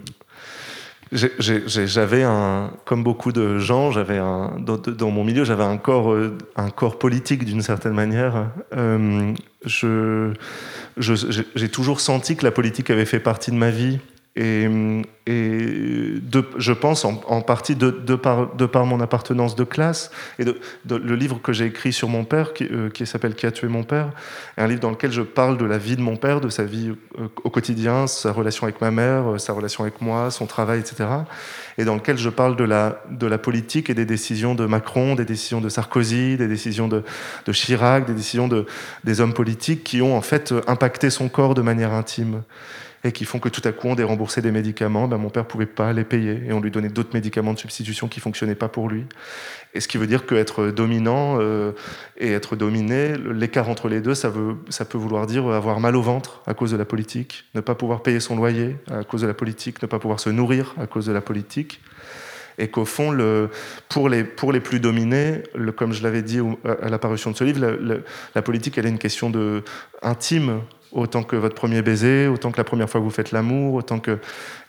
[1.13, 6.37] j'avais un, comme beaucoup de gens, j'avais un, dans, mon milieu, j'avais un corps, euh,
[6.57, 8.51] un corps politique d'une certaine manière.
[8.75, 10.33] Euh, je,
[10.97, 13.99] j'ai toujours senti que la politique avait fait partie de ma vie
[14.35, 14.67] et,
[15.27, 21.53] je pense en, partie de, par, mon appartenance de classe et de, le livre que
[21.53, 24.11] j'ai écrit sur mon père qui, euh, qui s'appelle Qui a tué mon père
[24.57, 26.65] est un livre dans lequel je parle de la vie de mon père, de sa
[26.65, 30.47] vie euh, au quotidien, sa relation avec ma mère, euh, sa relation avec moi, son
[30.47, 31.05] travail, etc.
[31.77, 35.15] Et dans lequel je parle de la, de la politique et des décisions de Macron,
[35.15, 37.03] des décisions de Sarkozy, des décisions de,
[37.53, 38.67] Chirac, des décisions de,
[39.05, 42.43] des hommes politiques qui ont en fait impacté son corps de manière intime
[43.05, 45.67] et qui font que tout à coup on déremboursait des médicaments, ben mon père pouvait
[45.67, 48.89] pas les payer et on lui donnait d'autres médicaments de substitution qui fonctionnaient pas pour
[48.89, 49.05] lui.
[49.75, 51.73] Et ce qui veut dire qu'être dominant euh,
[52.17, 55.97] et être dominé, l'écart entre les deux, ça, veut, ça peut vouloir dire avoir mal
[55.97, 59.23] au ventre à cause de la politique, ne pas pouvoir payer son loyer à cause
[59.23, 61.81] de la politique, ne pas pouvoir se nourrir à cause de la politique
[62.59, 63.17] et qu'au fond,
[63.89, 65.43] pour, les, pour les plus dominés,
[65.75, 67.97] comme je l'avais dit à l'apparition de ce livre, la,
[68.35, 69.63] la, politique, elle est une question de,
[70.03, 70.61] intime
[70.93, 73.99] autant que votre premier baiser, autant que la première fois que vous faites l'amour, autant
[73.99, 74.19] que...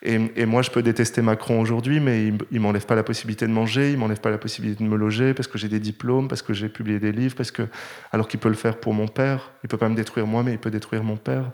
[0.01, 3.51] Et, moi, je peux détester Macron aujourd'hui, mais il, ne m'enlève pas la possibilité de
[3.51, 6.41] manger, il m'enlève pas la possibilité de me loger, parce que j'ai des diplômes, parce
[6.41, 7.63] que j'ai publié des livres, parce que...
[8.11, 10.53] Alors qu'il peut le faire pour mon père, il peut pas me détruire moi, mais
[10.53, 11.51] il peut détruire mon père.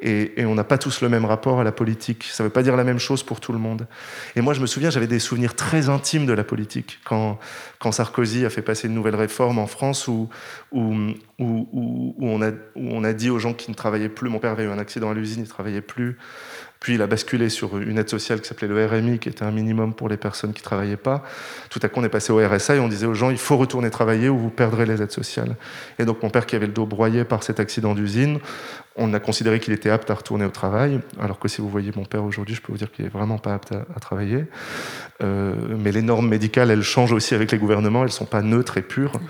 [0.00, 2.24] Et, on n'a pas tous le même rapport à la politique.
[2.24, 3.86] Ça ne veut pas dire la même chose pour tout le monde.
[4.36, 7.00] Et moi, je me souviens, j'avais des souvenirs très intimes de la politique.
[7.04, 7.38] Quand,
[7.90, 10.28] Sarkozy a fait passer une nouvelle réforme en France où,
[10.72, 11.14] on
[12.42, 14.70] a, où on a dit aux gens qui ne travaillaient plus, mon père avait eu
[14.70, 16.16] un accident à l'usine, il ne travaillait plus,
[16.84, 19.50] puis il a basculé sur une aide sociale qui s'appelait le RMI, qui était un
[19.50, 21.24] minimum pour les personnes qui ne travaillaient pas.
[21.70, 23.56] Tout à coup, on est passé au RSA et on disait aux gens, il faut
[23.56, 25.56] retourner travailler ou vous perdrez les aides sociales.
[25.98, 28.38] Et donc mon père, qui avait le dos broyé par cet accident d'usine,
[28.96, 31.90] on a considéré qu'il était apte à retourner au travail, alors que si vous voyez
[31.96, 34.44] mon père aujourd'hui, je peux vous dire qu'il est vraiment pas apte à, travailler.
[35.22, 38.78] Euh, mais les normes médicales, elles changent aussi avec les gouvernements, elles sont pas neutres
[38.78, 39.20] et pures.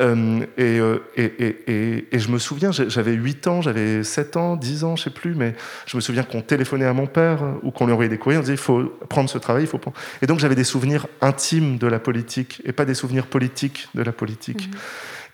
[0.00, 5.04] Euh, euh, et, je me souviens, j'avais 8 ans, j'avais 7 ans, 10 ans, je
[5.04, 5.54] sais plus, mais
[5.86, 8.42] je me souviens qu'on téléphonait à mon père ou qu'on lui envoyait des courriers, on
[8.42, 9.96] disait il faut prendre ce travail, il faut prendre...
[10.22, 14.02] Et donc j'avais des souvenirs intimes de la politique et pas des souvenirs politiques de
[14.02, 14.68] la politique.
[14.68, 14.76] Mmh.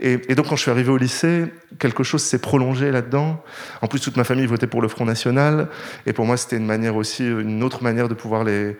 [0.02, 1.44] Et, donc, quand je suis arrivé au lycée,
[1.78, 3.42] quelque chose s'est prolongé là-dedans.
[3.82, 5.68] En plus, toute ma famille votait pour le Front National.
[6.06, 8.76] Et pour moi, c'était une manière aussi, une autre manière de pouvoir les,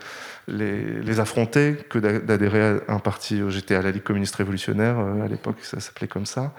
[1.20, 3.42] affronter que d'adhérer à un parti.
[3.48, 6.54] J'étais à la Ligue communiste révolutionnaire, euh, à l'époque, ça s'appelait comme ça.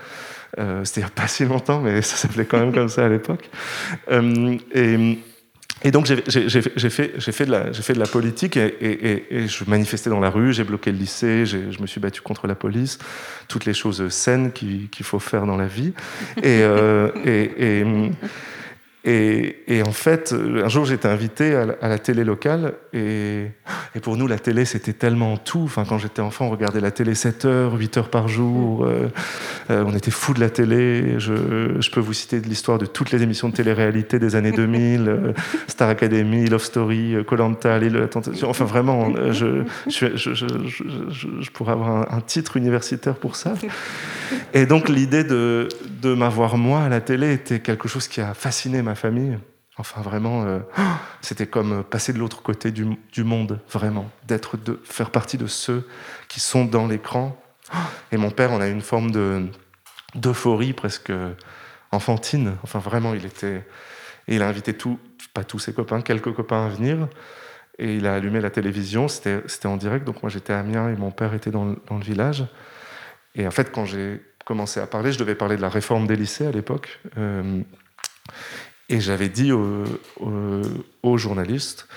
[0.59, 3.49] Euh, c'était pas si longtemps, mais ça s'appelait quand même comme ça à l'époque.
[4.11, 4.57] Euh,
[5.83, 9.63] et donc j'ai fait, fait, de la, fait de la politique et, et, et, je
[9.67, 12.99] manifestais dans la rue, j'ai bloqué le lycée, je me suis battu contre la police,
[13.47, 15.93] toutes les choses saines qu'il faut faire dans la vie.
[16.37, 17.83] Et, euh, et,
[19.03, 22.73] et, et, en fait, un jour, j'étais invité à la, télé locale.
[22.93, 23.47] Et,
[23.95, 25.63] et, pour nous, la télé, c'était tellement tout.
[25.63, 28.85] Enfin, quand j'étais enfant, on regardait la télé 7 heures, 8 heures par jour.
[28.85, 29.07] Euh,
[29.71, 31.15] euh, on était fous de la télé.
[31.17, 34.51] Je, je peux vous citer de l'histoire de toutes les émissions de télé-réalité des années
[34.51, 35.09] 2000.
[35.09, 35.33] Euh,
[35.67, 38.51] Star Academy, Love Story, Colanta, L'île de la Tentation.
[38.51, 43.55] Enfin, vraiment, je, je, je pourrais avoir un, titre universitaire pour ça.
[44.53, 45.67] Et donc, l'idée de,
[46.01, 49.37] de m'avoir moi à la télé était quelque chose qui a fasciné ma famille.
[49.77, 50.59] Enfin, vraiment, euh,
[51.21, 55.87] c'était comme passer de l'autre côté du, monde, vraiment, d'être, de faire partie de ceux
[56.27, 57.35] qui sont dans l'écran.
[58.11, 59.47] Et mon père, on a une forme de
[60.13, 61.13] d'euphorie presque
[61.91, 62.57] enfantine.
[62.63, 63.65] Enfin, vraiment, il était,
[64.27, 64.99] et il a invité tout,
[65.33, 67.07] pas tous ses copains, quelques copains à venir.
[67.79, 69.07] Et il a allumé la télévision.
[69.07, 70.05] C'était, en direct.
[70.05, 72.45] Donc moi, j'étais à Amiens et mon père était dans dans le village.
[73.35, 76.15] Et en fait, quand j'ai commencé à parler, je devais parler de la réforme des
[76.15, 76.99] lycées à l'époque.
[77.17, 77.61] Euh,
[78.89, 81.87] et j'avais dit aux, journalistes,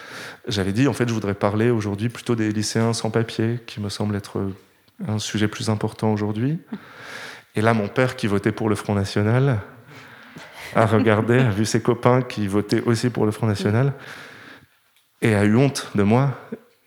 [0.47, 3.89] j'avais dit, en fait, je voudrais parler aujourd'hui plutôt des lycéens sans papier, qui me
[3.89, 4.49] semble être
[5.09, 6.61] un sujet plus important aujourd'hui.
[7.57, 9.61] Et là, mon père, qui votait pour le Front National,
[10.77, 13.93] a regardé, a vu ses copains qui votaient aussi pour le Front National,
[15.21, 16.39] et a eu honte de moi.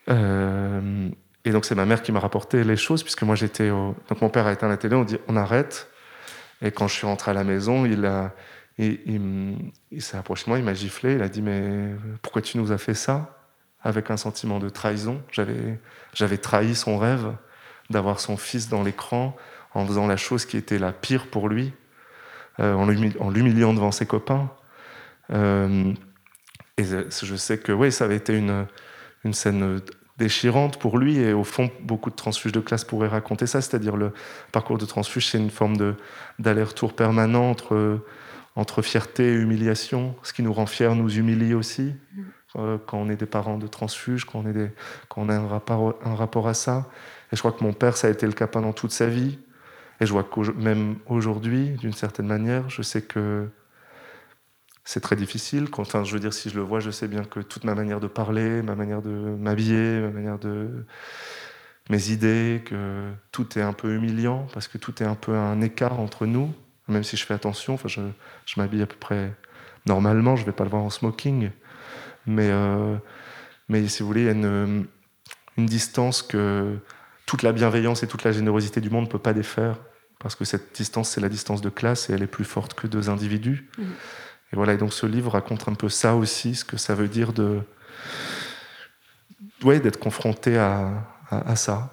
[0.08, 1.10] Euh,
[1.48, 3.96] et donc, c'est ma mère qui m'a rapporté les choses, puisque moi, j'étais au...
[4.10, 5.88] Donc, mon père a éteint la télé, on dit, on arrête.
[6.60, 8.06] Et quand je suis rentré à la maison, il
[8.76, 12.70] il, s'est approché de moi, il m'a giflé, il a dit Mais pourquoi tu nous
[12.70, 13.38] as fait ça?
[13.82, 15.22] Avec un sentiment de trahison.
[15.32, 17.32] J'avais trahi son rêve
[17.88, 19.34] d'avoir son fils dans l'écran
[19.72, 21.72] en faisant la chose qui était la pire pour lui,
[22.60, 24.50] euh, en l'humiliant devant ses copains.
[25.32, 25.94] Euh,
[26.76, 28.66] et je sais que oui, ça avait été une,
[29.24, 29.80] une scène
[30.18, 33.96] déchirante pour lui et au fond beaucoup de transfuges de classe pourraient raconter ça c'est-à-dire
[33.96, 34.12] le
[34.50, 35.94] parcours de transfuge c'est une forme de
[36.38, 38.00] d'aller-retour permanent entre
[38.58, 40.16] entre fierté et humiliation.
[40.24, 41.94] Ce qui nous rend fiers nous humilie aussi.
[42.14, 42.22] Mm.
[42.56, 44.70] Euh, quand on est des parents de transfuges, quand on, est des,
[45.08, 46.88] quand on a un rapport, un rapport à ça.
[47.30, 49.38] Et je crois que mon père, ça a été le cas pendant toute sa vie.
[50.00, 53.48] Et je vois que même aujourd'hui, d'une certaine manière, je sais que
[54.88, 55.66] c'est très difficile.
[55.76, 58.00] Enfin, je veux dire, si je le vois, je sais bien que toute ma manière
[58.00, 60.86] de parler, ma manière de m'habiller, ma manière de
[61.90, 65.60] mes idées, que tout est un peu humiliant parce que tout est un peu un
[65.60, 66.54] écart entre nous.
[66.88, 68.00] Même si je fais attention, enfin, je,
[68.56, 69.30] m'habille à peu près
[69.84, 70.36] normalement.
[70.36, 71.50] Je vais pas le voir en smoking,
[72.24, 72.96] mais euh,
[73.68, 74.86] mais si vous voulez, il y a une,
[75.58, 76.78] une distance que
[77.26, 79.76] toute la bienveillance et toute la générosité du monde ne peut pas défaire
[80.18, 82.86] parce que cette distance, c'est la distance de classe et elle est plus forte que
[82.86, 83.68] deux individus.
[83.76, 83.82] Mmh.
[84.52, 87.08] Et voilà, et donc ce livre raconte un peu ça aussi, ce que ça veut
[87.08, 87.60] dire de,
[89.62, 90.90] ouais, d'être confronté à,
[91.30, 91.90] à, ça.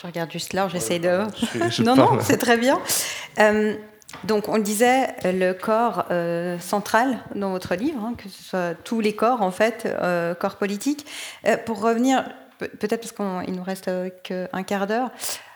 [0.00, 1.24] Je regarde juste là, j'essaie de.
[1.82, 2.80] non, non, c'est très bien.
[3.38, 3.74] Euh,
[4.24, 9.00] donc, on disait le corps euh, central dans votre livre, hein, que ce soit tous
[9.00, 11.06] les corps, en fait, euh, corps politique.
[11.64, 13.90] pour revenir, peut-être parce qu'il nous reste
[14.22, 15.10] qu'un quart d'heure,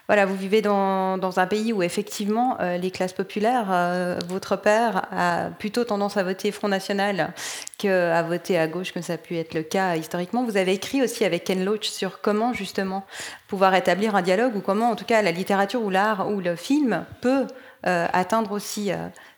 [0.09, 5.07] voilà, vous vivez dans, un pays où effectivement euh, les classes populaires, euh, votre père
[5.11, 7.33] a plutôt tendance à voter Front National
[7.77, 10.45] qu'à voter à gauche, comme ça a pu être le cas historiquement.
[10.45, 13.05] Vous avez écrit aussi avec Ken Loach sur comment justement
[13.49, 16.55] pouvoir établir un dialogue ou comment en tout cas la littérature ou l'art ou le
[16.55, 17.47] film peut
[17.87, 18.91] euh, atteindre aussi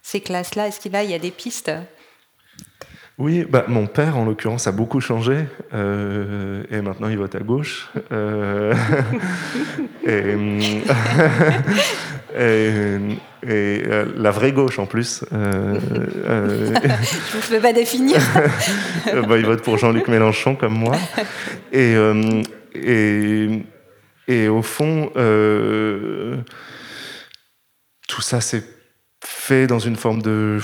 [0.03, 0.69] ces classes-là.
[0.69, 1.71] Est-ce qu'il y a des pistes
[3.19, 5.47] oui, bah, mon père, en l'occurrence, a beaucoup changé.
[5.75, 7.91] Euh, et maintenant, il vote à gauche.
[8.13, 8.73] Euh,
[10.07, 10.39] et,
[12.39, 15.25] euh, la vraie gauche, en plus.
[15.33, 16.71] Je ne
[17.51, 18.21] peux pas définir.
[19.29, 20.95] bah, il vote pour Jean-Luc Mélenchon, comme moi.
[21.73, 21.97] Et,
[22.77, 23.65] et,
[24.29, 25.11] et au fond,
[28.07, 28.78] tout ça s'est
[29.25, 30.61] fait dans une forme de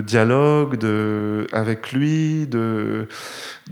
[0.00, 3.08] dialogue de, avec lui, de,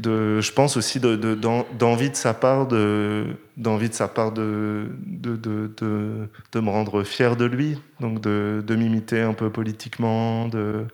[0.02, 7.02] je pense aussi d'envie de, sa part de de sa part de, de, me rendre
[7.04, 10.48] fier de lui, donc de, m'imiter un peu politiquement.
[10.48, 10.86] De,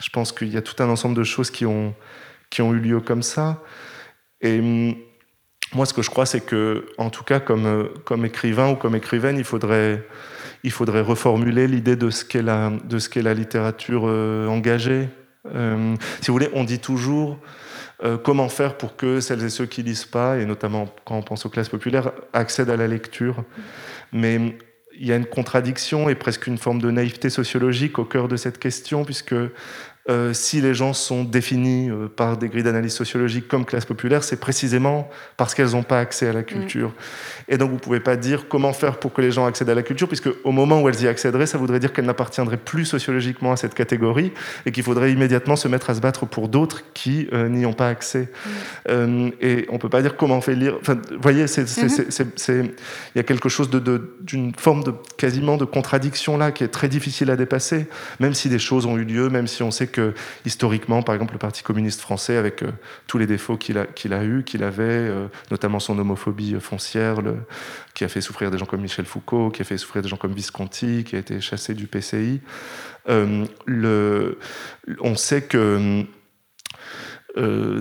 [0.00, 1.94] je pense qu'il y a tout un ensemble de choses qui ont,
[2.50, 3.62] qui ont eu lieu comme ça.
[4.40, 4.60] Et
[5.74, 8.94] moi, ce que je crois, c'est que, en tout cas, comme, comme écrivain ou comme
[8.94, 10.06] écrivaine, il faudrait
[10.64, 15.08] il faudrait reformuler l'idée de ce qu'est la, de ce qu'est la littérature euh, engagée.
[15.54, 17.38] Euh, si vous voulez, on dit toujours
[18.04, 21.22] euh, comment faire pour que celles et ceux qui lisent pas, et notamment quand on
[21.22, 23.44] pense aux classes populaires, accèdent à la lecture.
[24.12, 24.56] Mais
[25.00, 28.36] il y a une contradiction et presque une forme de naïveté sociologique au cœur de
[28.36, 29.34] cette question, puisque
[30.10, 34.24] euh, si les gens sont définis euh, par des grilles d'analyse sociologique comme classe populaire,
[34.24, 36.88] c'est précisément parce qu'elles n'ont pas accès à la culture.
[36.88, 37.52] Mm.
[37.52, 39.74] Et donc vous ne pouvez pas dire comment faire pour que les gens accèdent à
[39.74, 42.86] la culture, puisque au moment où elles y accéderaient, ça voudrait dire qu'elles n'appartiendraient plus
[42.86, 44.32] sociologiquement à cette catégorie
[44.64, 47.74] et qu'il faudrait immédiatement se mettre à se battre pour d'autres qui euh, n'y ont
[47.74, 48.30] pas accès.
[48.88, 49.28] Mm.
[49.42, 50.78] et on ne peut pas dire comment on fait lire.
[50.80, 52.70] Enfin, vous voyez, mm-hmm.
[53.14, 56.88] il y a quelque chose d'une forme de quasiment de contradiction là qui est très
[56.88, 57.86] difficile à dépasser,
[58.20, 59.97] même si des choses ont eu lieu, même si on sait que
[60.44, 62.70] historiquement, par exemple, le Parti communiste français, avec euh,
[63.06, 67.20] tous les défauts qu'il a, qu'il eu, qu'il avait, euh, notamment son homophobie euh, foncière,
[67.94, 70.16] qui a fait souffrir des gens comme Michel Foucault, qui a fait souffrir des gens
[70.16, 72.40] comme Visconti, qui a été chassé du PCI.
[73.06, 73.46] on
[75.16, 76.04] sait que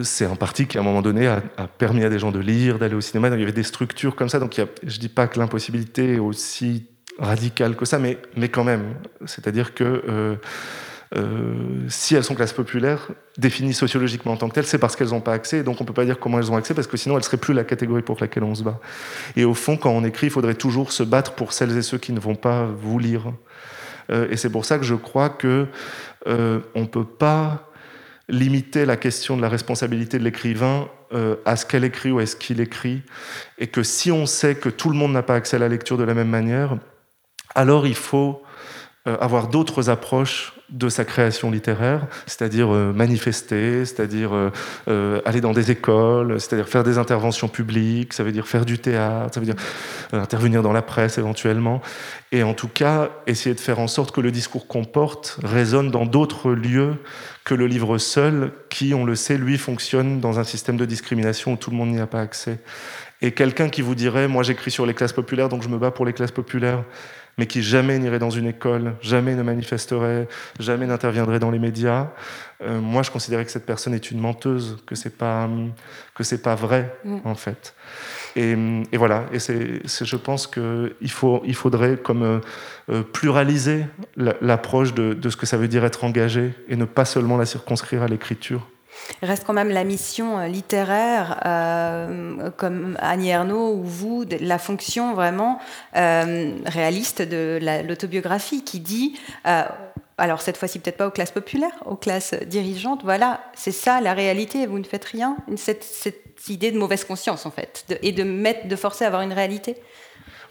[0.03, 1.41] c'est un parti qui, à un moment donné, a,
[1.77, 3.29] permis à des gens de lire, d'aller au cinéma.
[3.29, 4.39] Donc, il y avait des structures comme ça.
[4.39, 6.87] Donc, je dis pas que l'impossibilité est aussi
[7.19, 8.95] radicale que ça, mais, mais quand même.
[9.25, 10.37] C'est-à-dire que
[11.87, 15.21] si elles sont classe populaire, définies sociologiquement en tant que telles, c'est parce qu'elles n'ont
[15.21, 15.63] pas accès.
[15.63, 17.25] Donc on ne peut pas dire comment elles ont accès, parce que sinon elles ne
[17.25, 18.79] seraient plus la catégorie pour laquelle on se bat.
[19.35, 21.97] Et au fond, quand on écrit, il faudrait toujours se battre pour celles et ceux
[21.97, 23.31] qui ne vont pas vous lire.
[24.11, 25.67] Euh, et c'est pour ça que je crois que
[26.27, 27.69] euh, on ne peut pas
[28.29, 30.89] limiter la question de la responsabilité de l'écrivain
[31.45, 33.01] à ce qu'elle écrit ou à ce qu'il écrit,
[33.57, 35.97] et que si on sait que tout le monde n'a pas accès à la lecture
[35.97, 36.77] de la même manière,
[37.55, 38.43] alors il faut
[39.07, 44.51] avoir d'autres approches de sa création littéraire, c'est-à-dire euh, manifester, c'est-à-dire euh,
[44.89, 48.77] euh, aller dans des écoles, c'est-à-dire faire des interventions publiques, ça veut dire faire du
[48.77, 49.55] théâtre, ça veut dire
[50.11, 51.81] intervenir dans la presse éventuellement,
[52.33, 55.89] et en tout cas essayer de faire en sorte que le discours qu'on porte résonne
[55.89, 56.95] dans d'autres lieux
[57.45, 61.53] que le livre seul, qui, on le sait, lui fonctionne dans un système de discrimination
[61.53, 62.59] où tout le monde n'y a pas accès.
[63.21, 65.91] Et quelqu'un qui vous dirait, moi j'écris sur les classes populaires, donc je me bats
[65.91, 66.83] pour les classes populaires,
[67.37, 70.27] mais qui jamais n'irait dans une école, jamais ne manifesterait,
[70.59, 72.07] jamais n'interviendrait dans les médias.
[72.63, 75.47] Euh, moi, je considérais que cette personne est une menteuse, que c'est pas
[76.15, 77.17] que c'est pas vrai mm.
[77.25, 77.75] en fait.
[78.35, 78.55] Et,
[78.91, 79.25] et voilà.
[79.31, 82.39] Et c'est, je pense que il faut, il faudrait comme euh,
[82.89, 87.05] euh, pluraliser l'approche de, de ce que ça veut dire être engagé et ne pas
[87.05, 88.67] seulement la circonscrire à l'écriture.
[89.21, 95.13] Reste quand même la mission euh, littéraire, euh, comme Annie Ernaux ou vous, la fonction
[95.13, 95.59] vraiment
[95.95, 99.19] euh, réaliste de l'autobiographie qui dit
[100.19, 103.03] alors cette fois-ci peut-être pas aux classes populaires, aux classes dirigeantes.
[103.03, 104.65] Voilà, c'est ça la réalité.
[104.65, 105.37] Vous ne faites rien.
[105.55, 105.85] Cette,
[106.49, 109.75] idée de mauvaise conscience en fait, et de mettre, de forcer à avoir une réalité.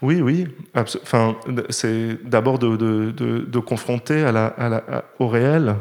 [0.02, 0.46] Oui, oui.
[0.74, 1.36] Enfin,
[1.70, 4.24] c'est d'abord de, confronter
[5.18, 5.76] au réel.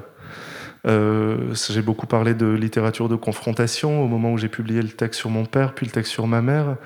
[0.85, 5.19] Euh, j'ai beaucoup parlé de littérature de confrontation au moment où j'ai publié le texte
[5.19, 6.77] sur mon père, puis le texte sur ma mère.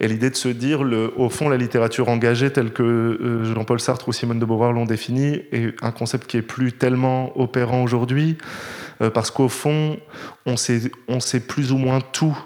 [0.00, 0.82] Et l'idée de se dire,
[1.16, 4.84] au fond, la littérature engagée, telle que euh, Jean-Paul Sartre ou Simone de Beauvoir l'ont
[4.84, 8.36] définie, est un concept qui est plus tellement opérant aujourd'hui,
[9.00, 9.98] euh, parce qu'au fond,
[10.46, 12.36] on sait plus ou moins tout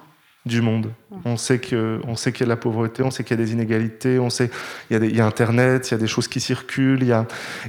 [0.47, 0.93] du monde.
[1.25, 3.43] On sait que, on sait qu'il y a de la pauvreté, on sait qu'il y
[3.43, 4.49] a des inégalités, on sait
[4.91, 7.09] il y, a il y a Internet, il y a des choses qui circulent, il
[7.09, 7.27] y a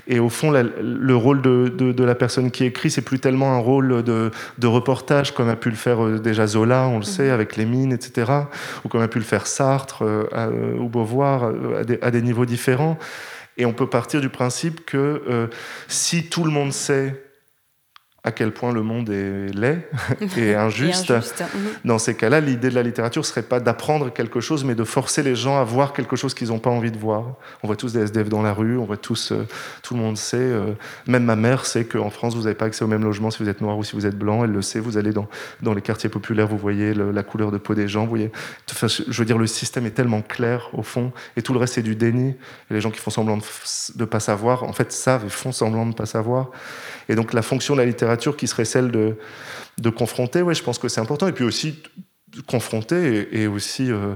[0.08, 3.58] et au fond le rôle de, de, la personne qui écrit, c'est plus tellement un
[3.58, 7.28] rôle de, de, reportage comme a pu le faire euh, déjà Zola, on le sait
[7.28, 7.34] mhm.
[7.34, 8.32] avec les mines, etc.
[8.86, 12.46] Ou comme a pu le faire Sartre euh, ou Beauvoir à des, à des, niveaux
[12.46, 12.98] différents.
[13.58, 15.48] Et on peut partir du principe que euh,
[15.88, 17.27] si tout le monde sait
[18.28, 19.88] à quel point le monde est laid
[20.38, 21.12] et injuste.
[21.12, 21.20] Mhm.
[21.86, 25.24] Dans ces cas-là, l'idée de la littérature serait pas d'apprendre quelque chose, mais de forcer
[25.24, 27.24] les gens à voir quelque chose qu'ils n'ont pas envie de voir.
[27.64, 29.48] On voit tous des SDF dans la rue, on voit tous, euh,
[29.82, 30.74] tout le monde sait, euh,
[31.08, 33.50] même ma mère sait qu'en France, vous n'avez pas accès au même logement si vous
[33.50, 35.28] êtes noir ou si vous êtes blanc, elle le sait, vous allez dans,
[35.62, 38.32] dans les quartiers populaires, vous voyez la couleur de peau des gens, vous voyez.
[38.72, 41.76] Enfin, je veux dire, le système est tellement clair au fond, et tout le reste
[41.76, 42.36] c'est du déni.
[42.70, 43.44] Et les gens qui font semblant de
[43.98, 46.52] ne pas savoir, en fait, savent et font semblant de ne pas savoir.
[47.10, 49.16] Et donc la fonction de la littérature qui serait celle de,
[49.78, 51.28] de confronter, ouais, je pense que c'est important.
[51.28, 51.82] Et puis aussi
[52.46, 54.14] confronter et, aussi euh,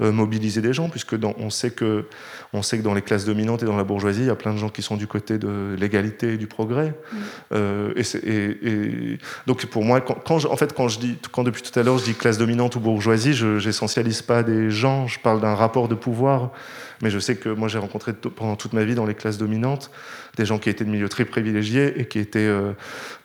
[0.00, 2.04] euh, mobiliser des gens, puisque dans, on, sait que,
[2.52, 4.52] on sait que dans les classes dominantes et dans la bourgeoisie, il y a plein
[4.52, 6.88] de gens qui sont du côté de l'égalité et du progrès.
[6.90, 7.16] Mm.
[7.52, 11.62] Euh, et, et, donc pour moi, quand, quand en fait, quand, je dis, quand depuis
[11.62, 15.18] tout à l'heure je dis classe dominante ou bourgeoisie, je n'essentialise pas des gens, je
[15.18, 16.52] parle d'un rapport de pouvoir.
[17.02, 19.90] Mais je sais que moi j'ai rencontré pendant toute ma vie dans les classes dominantes
[20.36, 22.72] des gens qui étaient de milieux très privilégiés et qui étaient euh,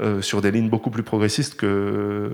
[0.02, 2.30] euh, sur des lignes beaucoup plus progressistes que euh,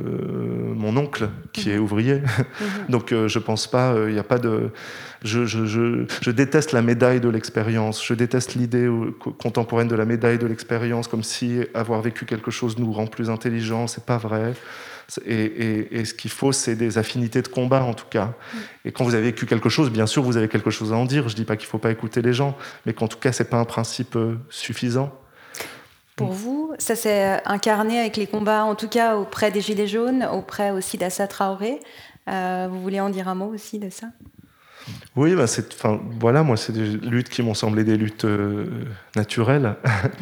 [0.75, 1.83] mon oncle, qui est mhm.
[1.83, 2.15] ouvrier.
[2.15, 2.67] Mhm.
[2.89, 4.69] Donc je pense pas, il n'y a pas de.
[5.23, 8.05] Je, je, je, je, déteste la médaille de l'expérience.
[8.05, 8.87] Je déteste l'idée
[9.39, 13.31] contemporaine de la médaille de l'expérience, comme si avoir vécu quelque chose nous rend plus
[13.31, 13.87] intelligents.
[13.87, 14.53] C'est pas vrai.
[15.25, 18.33] Et, ce qu'il faut, c'est des affinités de combat, en tout cas.
[18.83, 21.05] Et quand vous avez vécu quelque chose, bien sûr, vous avez quelque chose à en
[21.05, 21.29] dire.
[21.29, 23.31] Je ne dis pas qu'il ne faut pas écouter les gens, mais qu'en tout cas,
[23.31, 25.11] ce n'est pas un principe euh, suffisant.
[26.17, 30.27] Pour vous, ça s'est incarné avec les combats, en tout cas auprès des Gilets jaunes,
[30.33, 31.79] auprès aussi d'Assa Traoré.
[32.27, 34.07] Euh, vous voulez en dire un mot aussi de ça?
[35.15, 38.65] Oui, bah c'est, enfin, voilà, moi, c'est des luttes qui m'ont semblé des luttes euh,
[39.15, 39.75] naturelles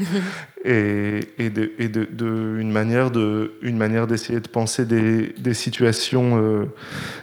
[0.65, 5.33] et, et, de, et de, de, une manière de, une manière d'essayer de penser des,
[5.37, 6.65] des situations, euh,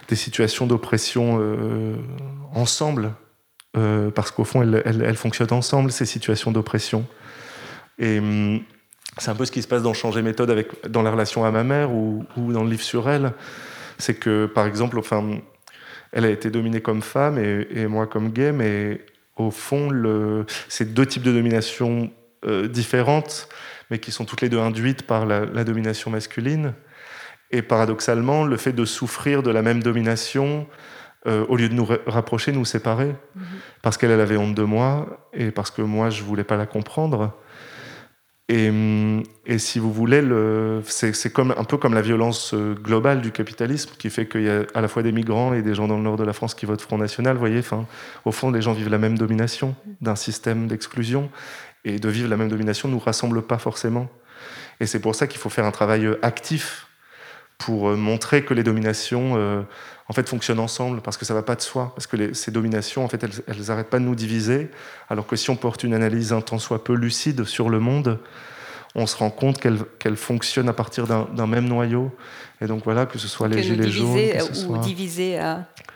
[0.09, 1.97] des situations d'oppression euh,
[2.55, 3.13] ensemble,
[4.15, 7.07] parce qu'au fond, elles, elles, elles, fonctionnent ensemble ces situations d'oppression.
[7.99, 8.61] Et hum,
[9.17, 11.51] c'est un peu ce qui se passe dans Changer méthode avec, dans la relation à
[11.51, 13.33] ma mère ou, ou dans le livre sur elle.
[13.97, 15.39] C'est que, par exemple, enfin,
[16.13, 19.01] elle a été dominée comme femme et, moi comme gay, mais
[19.37, 19.91] au fond,
[20.69, 22.11] c'est deux types de domination
[22.45, 23.49] euh, différentes,
[23.91, 26.75] mais qui sont toutes les deux induites par la, domination masculine.
[27.51, 30.67] Et paradoxalement, le fait de souffrir de la même domination,
[31.27, 33.43] euh, au lieu de nous rapprocher, nous séparer, mm-hmm.
[33.81, 37.33] parce qu'elle avait honte de moi et parce que moi, je voulais pas la comprendre.
[38.55, 40.23] Et, si vous voulez,
[40.85, 44.65] c'est un peu comme la violence euh, globale du capitalisme qui fait qu'il y a
[44.75, 46.67] à la fois des migrants et des gens dans le nord de la France qui
[46.67, 47.39] votent Front National.
[47.39, 47.63] Voyez,
[48.27, 51.31] au fond, les gens vivent la même domination d'un système d'exclusion.
[51.85, 54.09] Et de vivre la même domination ne nous rassemble pas forcément.
[54.81, 56.89] Et c'est pour ça qu'il faut faire un travail euh, actif
[57.57, 59.65] pour euh, montrer que les dominations
[60.13, 62.51] en fait, fonctionnent ensemble, parce que ça ne va pas de soi, parce que ces
[62.51, 64.71] dominations, en fait, elles n'arrêtent pas de nous diviser,
[65.09, 68.19] alors que si on porte une analyse un tant soit peu lucide sur le monde,
[68.95, 72.15] on se rend compte qu'elles fonctionnent à partir d'un même noyau.
[72.61, 74.15] Et donc voilà, que ce soit les gilets jaunes...
[74.15, 75.55] Que ce ou diviser, euh,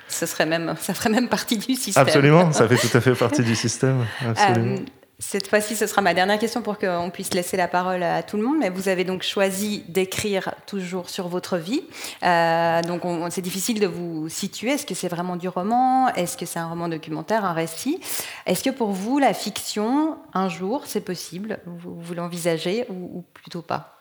[0.09, 2.03] ça, serait même, ça ferait même partie du système.
[2.03, 4.07] Absolument, ça fait tout à fait partie du système.
[4.27, 4.77] Absolument.
[4.77, 8.23] Euh, cette fois-ci, ce sera ma dernière question pour qu'on puisse laisser la parole à
[8.23, 8.59] tout le monde.
[8.61, 11.83] Mais vous avez donc choisi d'écrire toujours sur votre vie.
[12.23, 14.73] Euh, donc, c'est difficile de vous situer.
[14.73, 16.09] Est-ce que c'est vraiment du roman?
[16.15, 17.99] Est-ce que c'est un roman documentaire, un récit?
[18.45, 21.61] Est-ce que pour vous, la fiction, un jour, c'est possible?
[21.65, 23.99] Vous, vous l'envisagez ou, plutôt pas?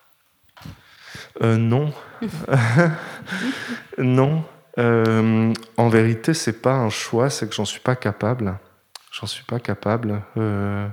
[1.41, 1.93] Euh, Non.
[3.97, 4.43] non.
[4.78, 8.59] Euh, en vérité, c'est pas un choix, c'est que j'en suis pas capable.
[9.20, 10.22] J'en suis pas capable.
[10.36, 10.88] Euh,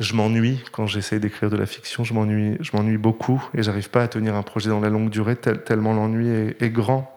[0.00, 2.02] je m'ennuie quand j'essaie d'écrire de la fiction.
[2.02, 5.10] Je m'ennuie, je m'ennuie beaucoup et j'arrive pas à tenir un projet dans la longue
[5.10, 7.14] durée tellement l'ennui est, grand.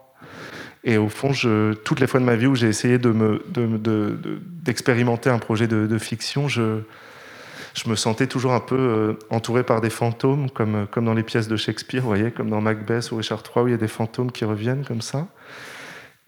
[0.83, 1.31] Et au fond,
[1.85, 3.41] toutes les fois de ma vie où j'ai essayé de me,
[4.63, 6.81] d'expérimenter un projet de, fiction, je,
[7.73, 11.23] je me sentais toujours un peu euh, entouré par des fantômes, comme, comme dans les
[11.23, 13.77] pièces de Shakespeare, vous voyez, comme dans Macbeth ou Richard III, où il y a
[13.77, 15.27] des fantômes qui reviennent comme ça.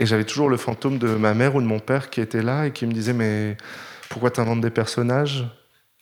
[0.03, 2.67] Et j'avais toujours le fantôme de ma mère ou de mon père qui était là
[2.67, 3.55] et qui me disait Mais
[4.09, 5.45] pourquoi tu inventes des personnages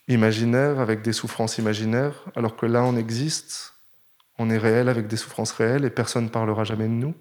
[0.08, 3.76] imaginaires avec des souffrances imaginaires, alors que là on existe,
[4.40, 7.14] on est réel avec des souffrances réelles et personne ne parlera jamais de nous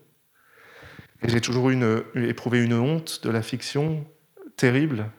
[1.23, 4.07] Et j'ai toujours une, éprouvé une honte de la fiction
[4.57, 5.11] terrible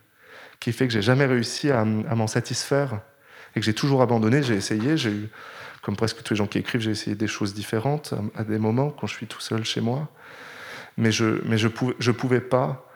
[0.60, 3.02] qui fait que j'ai jamais réussi à, m'en satisfaire
[3.56, 4.42] et que j'ai toujours abandonné.
[4.42, 5.30] J'ai essayé, j'ai eu,
[5.84, 8.90] comme presque tous les gens qui écrivent, j'ai essayé des choses différentes à, des moments
[8.90, 10.10] quand je suis tout seul chez moi,
[10.98, 12.88] mais je je pouvais pas.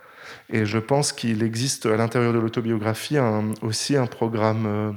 [0.49, 3.17] Et je pense qu'il existe à l'intérieur de l'autobiographie
[3.61, 4.91] aussi un programme euh,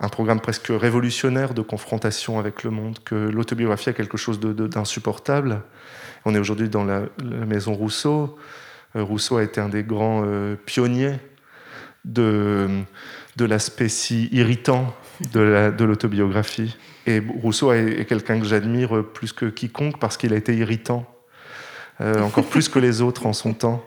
[0.00, 5.62] un programme presque révolutionnaire de confrontation avec le monde, que l'autobiographie a quelque chose d'insupportable.
[6.24, 7.02] On est aujourd'hui dans la,
[7.46, 8.38] maison Rousseau.
[8.94, 11.18] Euh, Rousseau a été un des grands euh, pionniers
[12.04, 12.68] de,
[13.36, 14.94] de l'aspect si irritant
[15.32, 16.76] de l'autobiographie.
[17.06, 21.12] Et Rousseau est, quelqu'un que j'admire plus que quiconque parce qu'il a été irritant,
[22.00, 23.84] encore plus que les autres en son temps.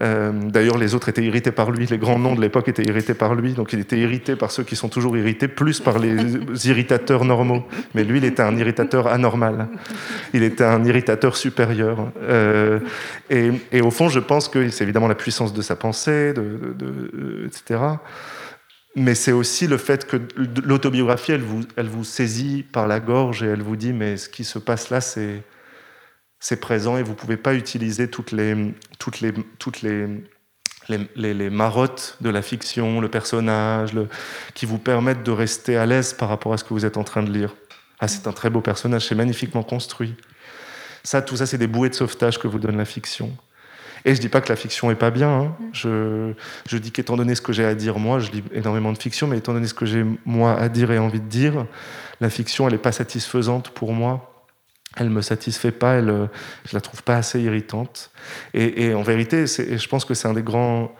[0.00, 3.14] Euh, d'ailleurs, les autres étaient irrités par lui, les grands noms de l'époque étaient irrités
[3.14, 6.16] par lui, donc il était irrité par ceux qui sont toujours irrités, plus par les
[6.64, 7.64] irritateurs normaux.
[7.94, 9.68] Mais lui, il était un irritateur anormal.
[10.32, 12.10] Il était un irritateur supérieur.
[12.22, 12.80] Euh,
[13.30, 17.80] et, au fond, je pense que c'est évidemment la puissance de sa pensée, de, etc.
[18.96, 20.16] Mais c'est aussi le fait que
[20.64, 24.28] l'autobiographie, elle vous, elle vous saisit par la gorge et elle vous dit, mais ce
[24.28, 25.42] qui se passe là, c'est
[26.44, 30.06] c'est présent et vous ne pouvez pas utiliser toutes les, toutes les, toutes les,
[30.90, 34.08] les, les, marottes de la fiction, le personnage, le,
[34.52, 37.02] qui vous permettent de rester à l'aise par rapport à ce que vous êtes en
[37.02, 37.54] train de lire.
[37.98, 40.16] Ah, c'est un très beau personnage, c'est magnifiquement construit.
[41.02, 43.34] Ça, tout ça, c'est des bouées de sauvetage que vous donne la fiction.
[44.04, 45.30] Et je dis pas que la fiction est pas bien.
[45.30, 45.56] Hein.
[45.72, 46.34] Je,
[46.68, 49.26] je, dis qu'étant donné ce que j'ai à dire moi, je lis énormément de fiction,
[49.26, 51.64] mais étant donné ce que j'ai moi à dire et envie de dire,
[52.20, 54.33] la fiction, elle n'est pas satisfaisante pour moi
[54.96, 56.26] elle me satisfait pas, elle, euh,
[56.66, 58.10] je la trouve pas assez irritante.
[58.52, 60.94] Et, en vérité, je pense que c'est un des grands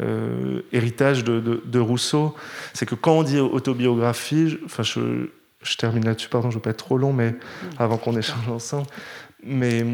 [0.00, 2.34] euh, héritages de, Rousseau,
[2.72, 5.26] c'est que quand on dit autobiographie, enfin je,
[5.76, 7.34] termine là-dessus, pardon, je veux pas être trop long, mais
[7.78, 8.86] avant qu'on échange ensemble,
[9.44, 9.84] mais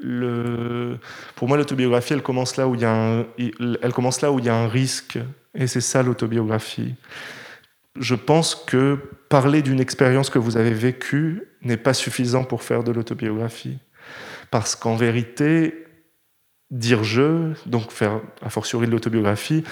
[0.00, 0.98] le,
[1.36, 4.38] pour moi l'autobiographie, elle commence là où il y a un, elle commence là où
[4.38, 5.18] il y a un risque,
[5.54, 6.94] et c'est ça l'autobiographie
[7.98, 12.84] je pense que parler d'une expérience que vous avez vécue n'est pas suffisant pour faire
[12.84, 13.78] de l'autobiographie.
[14.50, 15.86] Parce qu'en vérité,
[16.70, 19.64] dire je, donc faire a fortiori de l'autobiographie,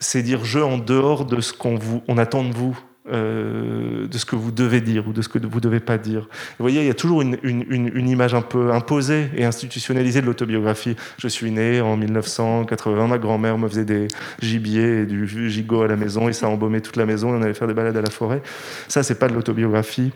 [0.00, 2.78] c'est dire je en dehors de ce qu'on on attend de vous.
[3.12, 5.98] Euh, de ce que vous devez dire ou de ce que vous ne devez pas
[5.98, 6.22] dire.
[6.22, 10.26] Vous voyez, il y a toujours une, une, image un peu imposée et institutionnalisée de
[10.26, 10.96] l'autobiographie.
[11.18, 14.08] Je suis né en 1980, ma grand-mère me faisait des
[14.40, 17.52] gibiers et du gigot à la maison et ça embaumait toute la maison on allait
[17.52, 18.40] faire des balades à la forêt.
[18.88, 20.10] Ça, c'est pas de l'autobiographie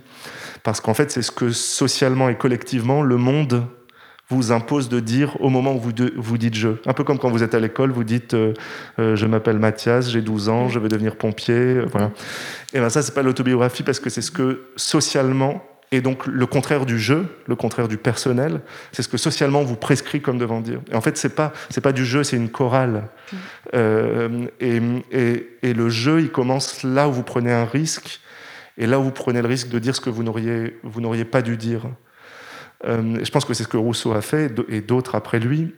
[0.63, 3.67] parce qu'en fait, c'est ce que socialement et collectivement le monde
[4.31, 6.69] vous impose de dire au moment où vous, vous dites je.
[6.87, 8.53] Un peu comme quand vous êtes à l'école, vous dites euh,
[8.99, 11.55] euh, je m'appelle Mathias, j'ai 12 ans, je veux devenir pompier.
[11.55, 12.11] Euh, voilà.
[12.75, 16.45] Et bien ça, c'est pas l'autobiographie parce que c'est ce que socialement, et donc le
[16.45, 18.61] contraire du jeu, le contraire du personnel,
[18.93, 20.81] c'est ce que socialement vous prescrit comme devant dire.
[20.93, 23.05] Et en fait, c'est pas c'est pas du jeu, c'est une chorale.
[23.73, 28.21] et, et, et, le jeu, il commence là où vous prenez un risque,
[28.77, 31.25] et là où vous prenez le risque de dire ce que vous n'auriez vous n'auriez
[31.25, 31.87] pas dû dire.
[32.85, 35.75] Euh, je pense que c'est ce que Rousseau a fait et d'autres après lui.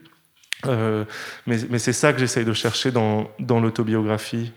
[0.67, 1.05] Euh,
[1.47, 4.51] mais, c'est ça que j'essaye de chercher dans, l'autobiographie,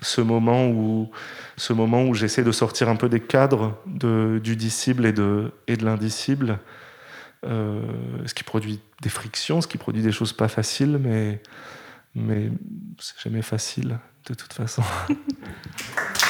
[0.00, 1.10] ce moment où,
[1.56, 5.76] ce moment où j'essaie de sortir un peu des cadres du disciple et de, et
[5.76, 6.58] l'indicible,
[7.46, 7.82] euh,
[8.26, 11.42] ce qui produit des frictions, ce qui produit des choses pas faciles, mais,
[12.14, 12.50] mais
[12.98, 14.82] c'est jamais facile de toute façon.